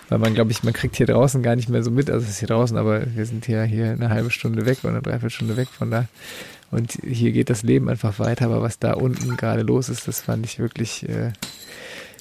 [0.08, 2.08] Weil man, glaube ich, man kriegt hier draußen gar nicht mehr so mit.
[2.08, 4.94] Also es ist hier draußen, aber wir sind hier, hier eine halbe Stunde weg oder
[4.94, 6.06] eine Dreiviertelstunde weg von da.
[6.70, 8.46] Und hier geht das Leben einfach weiter.
[8.46, 11.32] Aber was da unten gerade los ist, das fand ich wirklich äh,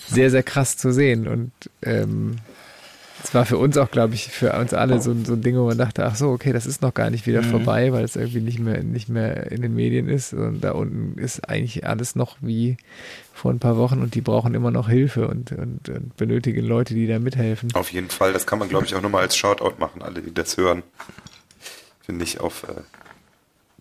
[0.05, 1.30] sehr, sehr krass zu sehen.
[1.30, 1.51] Und
[1.82, 2.39] ähm,
[3.24, 5.65] es war für uns auch, glaube ich, für uns alle so, so ein Ding, wo
[5.65, 7.51] man dachte, ach so, okay, das ist noch gar nicht wieder mhm.
[7.51, 10.34] vorbei, weil es irgendwie nicht mehr, nicht mehr in den Medien ist.
[10.34, 12.78] Und da unten ist eigentlich alles noch wie
[13.34, 16.93] vor ein paar Wochen und die brauchen immer noch Hilfe und, und, und benötigen Leute,
[16.93, 17.74] die da mithelfen.
[17.76, 20.34] Auf jeden Fall, das kann man, glaube ich, auch nochmal als Shoutout machen, alle, die
[20.34, 20.84] das hören.
[22.01, 22.82] Finde ich auf äh,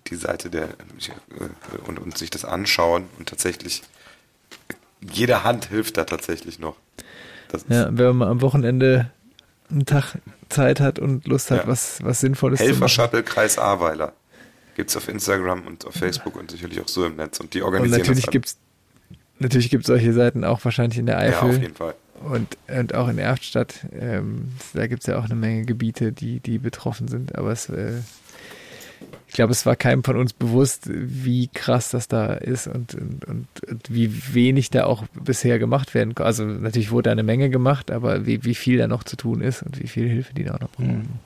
[0.07, 3.83] die Seite der äh, und, und sich das anschauen und tatsächlich
[5.01, 6.77] jede Hand hilft da tatsächlich noch.
[7.69, 9.11] ja, wenn man am Wochenende
[9.73, 10.17] einen Tag
[10.49, 11.67] Zeit hat und Lust hat, ja.
[11.67, 12.89] was, was Sinnvolles Helfer zu machen.
[12.91, 14.13] Shuttle Kreis Ahrweiler.
[14.75, 17.41] Gibt es auf Instagram und auf Facebook und sicherlich auch so im Netz.
[17.41, 18.57] Und die organisieren und natürlich gibt es
[19.39, 21.49] natürlich gibt's solche Seiten auch wahrscheinlich in der Eifel.
[21.49, 21.95] Ja, auf jeden Fall.
[22.25, 23.87] Und, und auch in Erftstadt.
[23.93, 27.37] Ähm, da gibt es ja auch eine Menge Gebiete, die, die betroffen sind.
[27.37, 27.95] Aber es äh,
[29.29, 33.25] ich glaube, es war keinem von uns bewusst, wie krass das da ist und, und,
[33.25, 36.27] und, und, wie wenig da auch bisher gemacht werden kann.
[36.27, 39.41] Also natürlich wurde da eine Menge gemacht, aber wie, wie viel da noch zu tun
[39.41, 41.21] ist und wie viel Hilfe die da auch noch brauchen.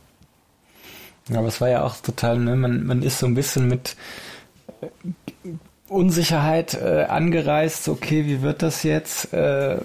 [1.29, 3.97] Ja, aber es war ja auch total, ne, man, man ist so ein bisschen mit
[5.89, 9.33] Unsicherheit äh, angereist, okay, wie wird das jetzt?
[9.33, 9.79] Äh,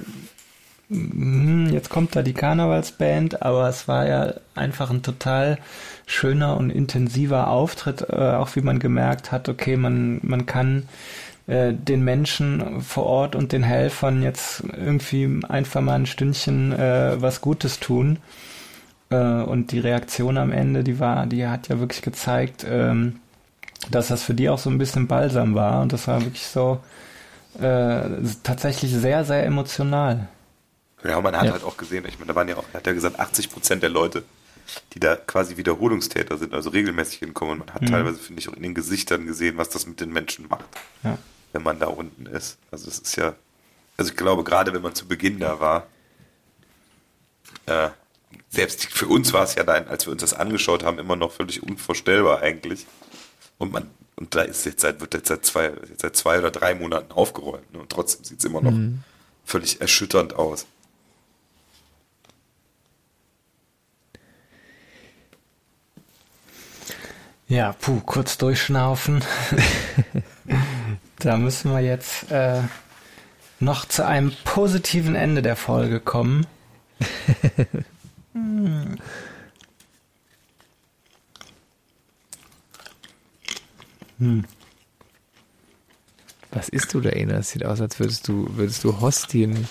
[1.72, 5.58] jetzt kommt da die Karnevalsband, aber es war ja einfach ein total
[6.06, 10.84] schöner und intensiver Auftritt, äh, auch wie man gemerkt hat, okay, man, man kann
[11.48, 17.22] äh, den Menschen vor Ort und den Helfern jetzt irgendwie einfach mal ein Stündchen äh,
[17.22, 18.18] was Gutes tun.
[19.10, 23.20] Äh, und die Reaktion am Ende, die war, die hat ja wirklich gezeigt, ähm,
[23.90, 26.80] dass das für die auch so ein bisschen Balsam war und das war wirklich so
[27.60, 28.02] äh,
[28.44, 30.28] tatsächlich sehr, sehr emotional.
[31.04, 31.52] Ja, man hat ja.
[31.54, 33.84] halt auch gesehen, ich meine, da waren ja auch, er hat ja gesagt, 80 Prozent
[33.84, 34.24] der Leute
[34.94, 37.60] die da quasi Wiederholungstäter sind, also regelmäßig hinkommen.
[37.60, 37.88] Man hat mhm.
[37.88, 40.66] teilweise, finde ich, auch in den Gesichtern gesehen, was das mit den Menschen macht,
[41.04, 41.18] ja.
[41.54, 42.58] wenn man da unten ist.
[42.72, 43.36] Also es ist ja,
[43.98, 45.88] also ich glaube, gerade wenn man zu Beginn da war,
[47.66, 47.90] äh,
[48.50, 51.32] selbst für uns war es ja dann, als wir uns das angeschaut haben, immer noch
[51.32, 52.86] völlig unvorstellbar eigentlich.
[53.58, 56.52] Und man, und da ist jetzt seit, wird jetzt seit zwei, jetzt seit zwei oder
[56.52, 57.72] drei Monaten aufgeräumt.
[57.74, 57.80] Ne?
[57.80, 59.04] Und trotzdem sieht es immer noch mhm.
[59.46, 60.66] völlig erschütternd aus.
[67.52, 69.22] Ja, puh, kurz durchschnaufen.
[71.20, 72.62] da müssen wir jetzt äh,
[73.60, 76.48] noch zu einem positiven Ende der Folge kommen.
[78.34, 78.98] hm.
[84.20, 84.46] Hm.
[86.52, 87.38] Was isst du da, Ena?
[87.40, 89.68] Es sieht aus, als würdest du, würdest du Hostien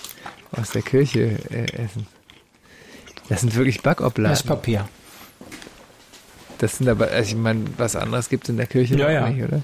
[0.51, 2.05] aus der Kirche äh, essen.
[3.29, 4.29] Das sind wirklich Backobladen.
[4.29, 4.89] Das ist Papier.
[6.61, 9.27] Das sind aber, also ich meine, was anderes gibt es in der Kirche ja, ja.
[9.27, 9.63] nicht, oder?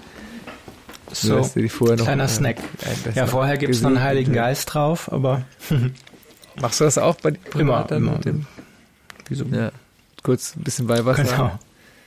[1.11, 2.57] So, so die vorher noch kleiner Snack.
[3.13, 5.43] Ja, vorher gibt es noch einen Heiligen Geist drauf, aber...
[6.59, 7.91] Machst du das auch bei privat?
[7.91, 8.19] Immer, immer.
[8.21, 8.47] Dem,
[9.29, 9.45] Wieso?
[9.45, 9.71] Ja,
[10.23, 11.23] kurz ein bisschen Weihwasser.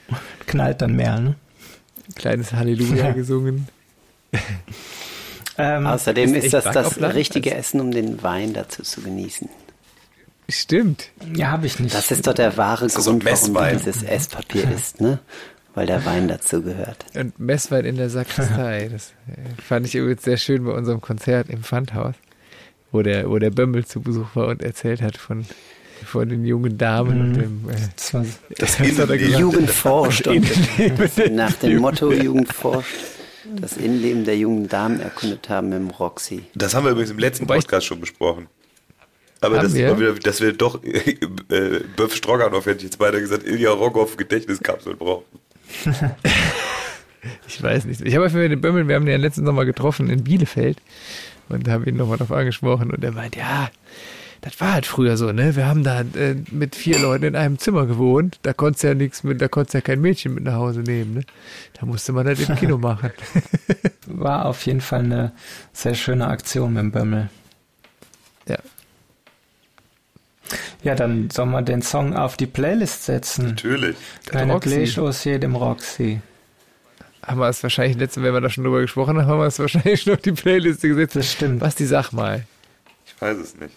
[0.08, 0.18] Genau.
[0.46, 1.36] Knallt dann mehr, ne?
[2.16, 3.12] Kleines Halleluja ja.
[3.12, 3.68] gesungen.
[5.56, 9.48] Ähm, Außerdem ist, ist das das richtige Essen, um den Wein dazu zu genießen.
[10.50, 11.10] Stimmt.
[11.34, 11.94] Ja, habe ich nicht.
[11.94, 15.18] Das ist doch der wahre das Grund, warum dieses Esspapier ist, ne?
[15.74, 17.06] Weil der Wein dazu gehört.
[17.14, 18.88] Und Messwein in der Sakristei.
[18.92, 22.14] Das äh, fand ich übrigens sehr schön bei unserem Konzert im Pfandhaus,
[22.90, 25.46] wo der, wo der Bömmel zu Besuch war und erzählt hat von,
[26.04, 27.24] von den jungen Damen mhm.
[27.24, 27.70] und dem.
[27.70, 28.24] Äh, das war,
[28.58, 30.26] das das hat er Jugend forscht.
[30.26, 30.44] Und
[31.32, 32.96] nach dem Motto Jugend forscht
[33.56, 36.44] das Innenleben der jungen Damen erkundet haben im Roxy.
[36.54, 38.48] Das haben wir übrigens im letzten Podcast schon besprochen.
[39.40, 39.98] Aber das, wir?
[39.98, 44.96] Wieder, dass wir doch äh, Böff Stroganoff, hätte ich jetzt weiter gesagt, Ilja Rogoff Gedächtniskapsel
[44.96, 45.24] brauchen.
[47.46, 48.02] ich weiß nicht.
[48.02, 50.78] Ich habe für den Bömmel, wir haben den ja letztens nochmal getroffen in Bielefeld
[51.48, 53.70] und haben ihn nochmal darauf angesprochen und er meint, ja,
[54.42, 55.54] das war halt früher so, ne?
[55.54, 58.38] Wir haben da äh, mit vier Leuten in einem Zimmer gewohnt.
[58.42, 61.22] Da konntest ja nichts mit, da konntest ja kein Mädchen mit nach Hause nehmen, ne?
[61.78, 63.10] Da musste man halt im Kino machen.
[64.06, 65.32] War auf jeden Fall eine
[65.72, 67.28] sehr schöne Aktion mit dem Bömmel.
[68.48, 68.58] Ja,
[70.82, 73.46] ja, dann soll man den Song auf die Playlist setzen.
[73.48, 73.96] Natürlich.
[74.26, 76.20] Keine Playshows jedem Roxy.
[77.26, 79.58] Haben wir es wahrscheinlich, letzte, wenn wir da schon drüber gesprochen haben, haben wir es
[79.58, 81.16] wahrscheinlich schon auf die Playlist gesetzt.
[81.16, 81.60] Das stimmt.
[81.60, 82.44] Was die sag mal.
[83.06, 83.74] Ich weiß es nicht.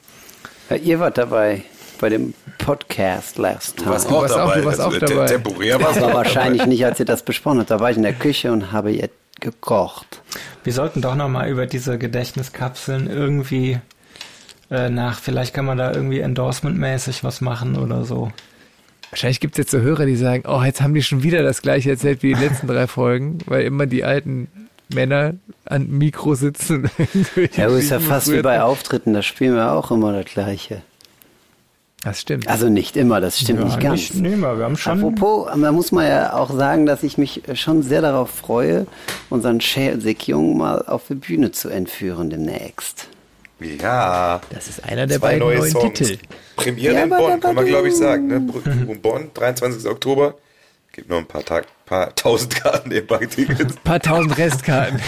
[0.70, 1.64] Ja, ihr wart dabei.
[2.00, 3.86] bei dem Podcast last time.
[3.88, 4.52] Du warst auch warst dabei.
[4.52, 5.26] auch- du warst also, auch dabei.
[5.28, 7.72] Temporär Das warst war du wahrscheinlich nicht, als ihr das besprochen habt.
[7.72, 10.22] Da war ich in der Küche und habe jetzt gekocht.
[10.64, 13.80] Wir sollten doch nochmal über diese Gedächtniskapseln irgendwie
[14.70, 18.32] äh, nach, vielleicht kann man da irgendwie endorsement-mäßig was machen oder so.
[19.12, 21.62] Wahrscheinlich gibt es jetzt so Hörer, die sagen, oh, jetzt haben die schon wieder das
[21.62, 24.48] gleiche erzählt wie die letzten drei Folgen, weil immer die alten
[24.92, 25.36] Männer
[25.66, 26.90] an Mikro sitzen.
[27.56, 30.82] Ja, das ist ja fast wie bei Auftritten, da spielen wir auch immer das Gleiche.
[32.04, 32.48] Das stimmt.
[32.48, 34.14] Also nicht immer, das stimmt ja, nicht ganz.
[34.14, 35.00] nee, mal, wir haben schon.
[35.00, 38.88] Apropos, da muss man ja auch sagen, dass ich mich schon sehr darauf freue,
[39.30, 43.08] unseren Schelsig Jung mal auf die Bühne zu entführen demnächst.
[43.60, 44.42] Ja.
[44.50, 46.00] das ist einer der Zwei beiden neue neuen Songs.
[46.00, 46.18] Titel.
[46.56, 48.28] Premiere Ja, in Bonn, kann man glaube ich sagen.
[48.28, 48.40] Ne?
[49.02, 49.90] Bonn, 23.
[49.90, 50.36] Oktober.
[50.92, 53.62] Gibt noch ein paar Tag, paar tausend Karten, nee, paar Tickets.
[53.78, 55.00] Ein paar tausend Restkarten.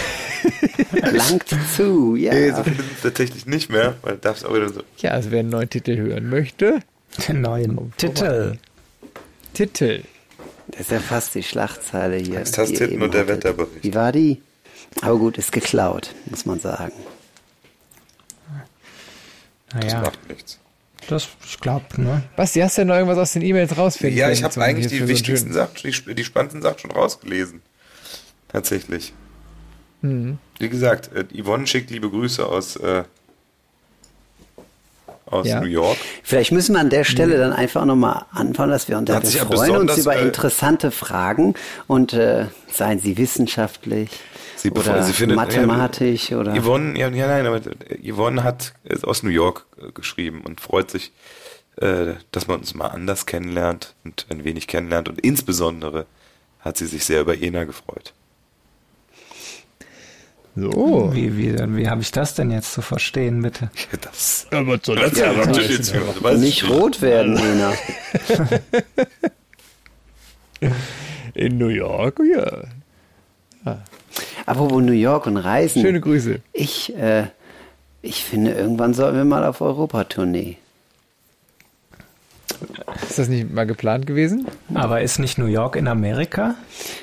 [1.00, 1.44] Langt
[1.76, 2.32] zu, ja.
[2.34, 4.80] Nee, so viele sind es tatsächlich nicht mehr, weil da darf es auch wieder so.
[4.98, 6.80] Ja, also wer einen neuen Titel hören möchte,
[7.28, 8.58] Den neuen Titel.
[9.54, 10.02] Titel.
[10.68, 12.40] Das ist ja fast die Schlagzeile hier.
[12.40, 13.36] Das Titten und der hattet.
[13.44, 13.84] Wetterbericht.
[13.84, 14.42] Wie war die?
[15.02, 16.92] Aber gut, ist geklaut, muss man sagen.
[19.72, 20.58] Das Naja, macht nichts.
[21.08, 22.22] das, ich glaube, ne?
[22.36, 24.98] Basti, hast du denn noch irgendwas aus den E-Mails rausfinden Ja, ich habe eigentlich die
[24.98, 25.74] so wichtigsten schönen- Sachen,
[26.06, 27.62] die, die spannendsten Sachen schon rausgelesen.
[28.48, 29.12] Tatsächlich.
[30.02, 30.38] Mhm.
[30.58, 33.02] Wie gesagt, äh, Yvonne schickt liebe Grüße aus, äh,
[35.26, 35.60] aus Ja.
[35.60, 35.98] New York.
[36.22, 39.98] Vielleicht müssen wir an der Stelle dann einfach nochmal anfangen, dass wir, ja freuen uns
[39.98, 41.54] über äh, interessante Fragen
[41.88, 44.10] und äh, seien sie wissenschaftlich
[44.56, 47.60] Sie, oder sie findet- mathematisch oder Yvonne, ja, ja, nein, aber
[48.02, 51.12] Yvonne hat ist aus New York äh, geschrieben und freut sich,
[51.76, 56.06] äh, dass man uns mal anders kennenlernt und ein wenig kennenlernt und insbesondere
[56.60, 58.14] hat sie sich sehr über Ena gefreut.
[60.58, 61.10] So.
[61.12, 63.70] Wie, wie, wie habe ich das denn jetzt zu verstehen, bitte?
[63.92, 65.94] Ja, das, Aber so das ja, natürlich jetzt,
[66.38, 67.74] nicht rot werden, Lena.
[71.34, 73.76] In New York, ja.
[74.46, 75.82] Apropos New York und Reisen.
[75.82, 76.40] Schöne Grüße.
[76.52, 77.24] Ich, äh,
[78.00, 80.56] ich finde, irgendwann sollten wir mal auf Europatournee.
[83.02, 84.46] Ist das nicht mal geplant gewesen?
[84.72, 86.54] Aber ist nicht New York in Amerika?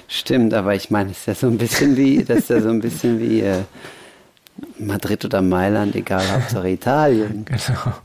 [0.07, 2.69] Stimmt, aber ich meine, es ist ja so ein bisschen wie, das ist ja so
[2.69, 3.63] ein bisschen wie äh,
[4.79, 7.45] Madrid oder Mailand, egal, Hauptsache Italien.
[7.67, 7.95] Genau.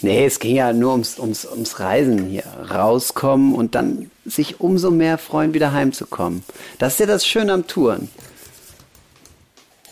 [0.00, 2.44] Nee, es ging ja nur ums, ums, ums Reisen hier.
[2.70, 6.44] Rauskommen und dann sich umso mehr freuen, wieder heimzukommen.
[6.78, 8.08] Das ist ja das Schöne am Touren.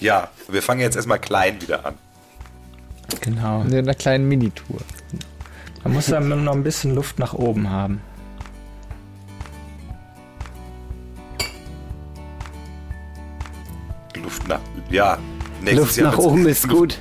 [0.00, 1.94] Ja, wir fangen jetzt erstmal klein wieder an.
[3.20, 3.62] Genau.
[3.62, 4.80] In einer kleinen Minitour.
[5.84, 8.00] Man muss dann noch ein bisschen Luft nach oben haben.
[14.22, 15.18] Luft nach, ja.
[15.60, 16.98] Nächstes Luft Jahr nach oben ist gut.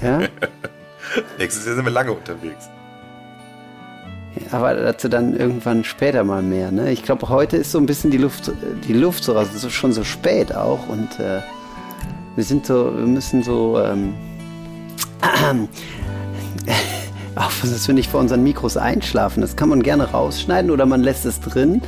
[0.00, 0.20] Ja?
[1.38, 2.68] Nächstes Jahr sind wir lange unterwegs.
[4.52, 6.70] Aber dazu dann irgendwann später mal mehr.
[6.70, 6.92] Ne?
[6.92, 8.52] Ich glaube, heute ist so ein bisschen die Luft,
[8.86, 9.48] die Luft so raus.
[9.54, 11.40] Es ist schon so spät auch und äh,
[12.38, 14.14] wir sind so, wir müssen so ähm,
[17.34, 19.40] aufpassen, dass wir nicht vor unseren Mikros einschlafen.
[19.40, 21.82] Das kann man gerne rausschneiden oder man lässt es drin.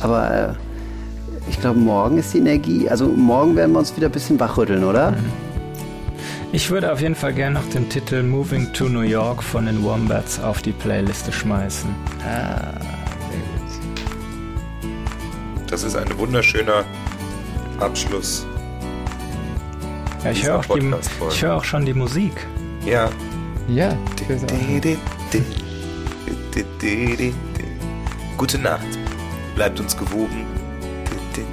[0.00, 0.54] Aber äh,
[1.50, 2.88] ich glaube, morgen ist die Energie.
[2.88, 5.12] Also morgen werden wir uns wieder ein bisschen wachrütteln, oder?
[6.52, 9.82] Ich würde auf jeden Fall gerne noch den Titel Moving to New York von den
[9.82, 11.90] Wombats auf die Playliste schmeißen.
[15.66, 16.84] Das ist ein wunderschöner
[17.78, 18.46] Abschluss.
[20.24, 21.34] Ja, ich höre auch, die- Podcast-Folge.
[21.34, 22.32] ich hör auch schon die Musik.
[22.86, 23.08] Ja.
[23.68, 23.96] Ja,
[28.36, 28.86] Gute Nacht.
[29.54, 30.46] Bleibt uns gewogen.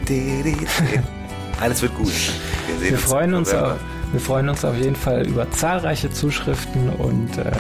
[1.60, 2.08] Alles wird gut.
[2.08, 3.76] Wir, sehen Wir freuen, uns auf,
[4.12, 7.52] wir freuen uns auf jeden Fall über zahlreiche Zuschriften und äh,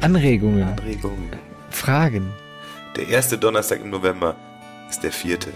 [0.00, 1.28] Anregungen, Anregungen.
[1.70, 2.32] Fragen.
[2.96, 4.34] Der erste Donnerstag im November
[4.88, 5.50] ist der vierte.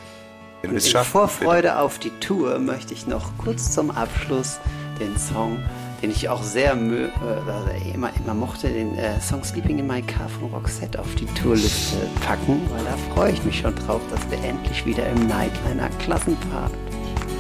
[0.63, 1.11] In schaffen.
[1.11, 4.59] Vorfreude auf die Tour möchte ich noch kurz zum Abschluss
[5.01, 5.59] den Song,
[6.03, 9.87] den ich auch sehr mö äh, also immer, immer mochte, den äh, Song Sleeping in
[9.87, 14.01] My Car von Roxette auf die Tourliste packen, weil da freue ich mich schon drauf,
[14.11, 16.73] dass wir endlich wieder im Nightliner Klassenfahrt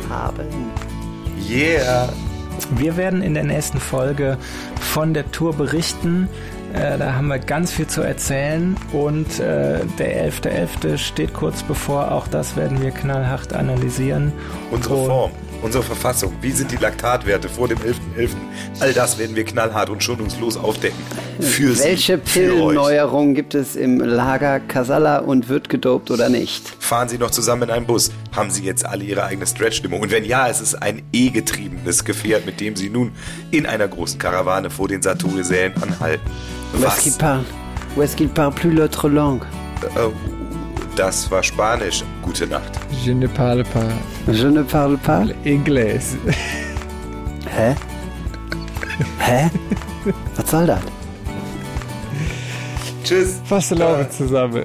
[0.08, 0.70] haben.
[1.48, 2.08] Yeah.
[2.70, 4.38] wir werden in der nächsten Folge
[4.80, 6.28] von der Tour berichten.
[6.72, 10.96] Äh, da haben wir ganz viel zu erzählen und äh, der 11.11.
[10.98, 12.12] steht kurz bevor.
[12.12, 14.32] Auch das werden wir knallhart analysieren.
[14.70, 15.30] Unsere Form.
[15.62, 17.96] Unsere Verfassung, wie sind die Laktatwerte vor dem 11.11.
[18.16, 18.28] .11.
[18.80, 20.98] All das werden wir knallhart und schonungslos aufdecken.
[21.40, 22.32] Für Welche Sie.
[22.40, 26.68] Pillenneuerung gibt es im Lager Casala und wird gedopt oder nicht?
[26.78, 28.10] Fahren Sie noch zusammen in einem Bus?
[28.34, 30.00] Haben Sie jetzt alle Ihre eigene Stretch-Stimmung?
[30.00, 33.12] Und wenn ja, es ist ein E-getriebenes Gefährt, mit dem Sie nun
[33.50, 36.22] in einer großen Karawane vor den Sartorisälen anhalten.
[36.74, 37.44] Où est-ce qu'il parle?
[38.16, 39.44] Qu'il parle plus l'autre langue?
[39.94, 40.31] Äh,
[40.96, 42.04] das war Spanisch.
[42.22, 42.78] Gute Nacht.
[43.04, 43.84] Je ne parle pas
[44.32, 45.26] Je ne parle pas.
[45.44, 46.16] Inglés.
[47.56, 47.74] Hä?
[49.18, 49.50] Hä?
[50.36, 50.80] Was soll das?
[53.04, 53.40] Tschüss.
[53.44, 54.64] Fasse Laube zusammen.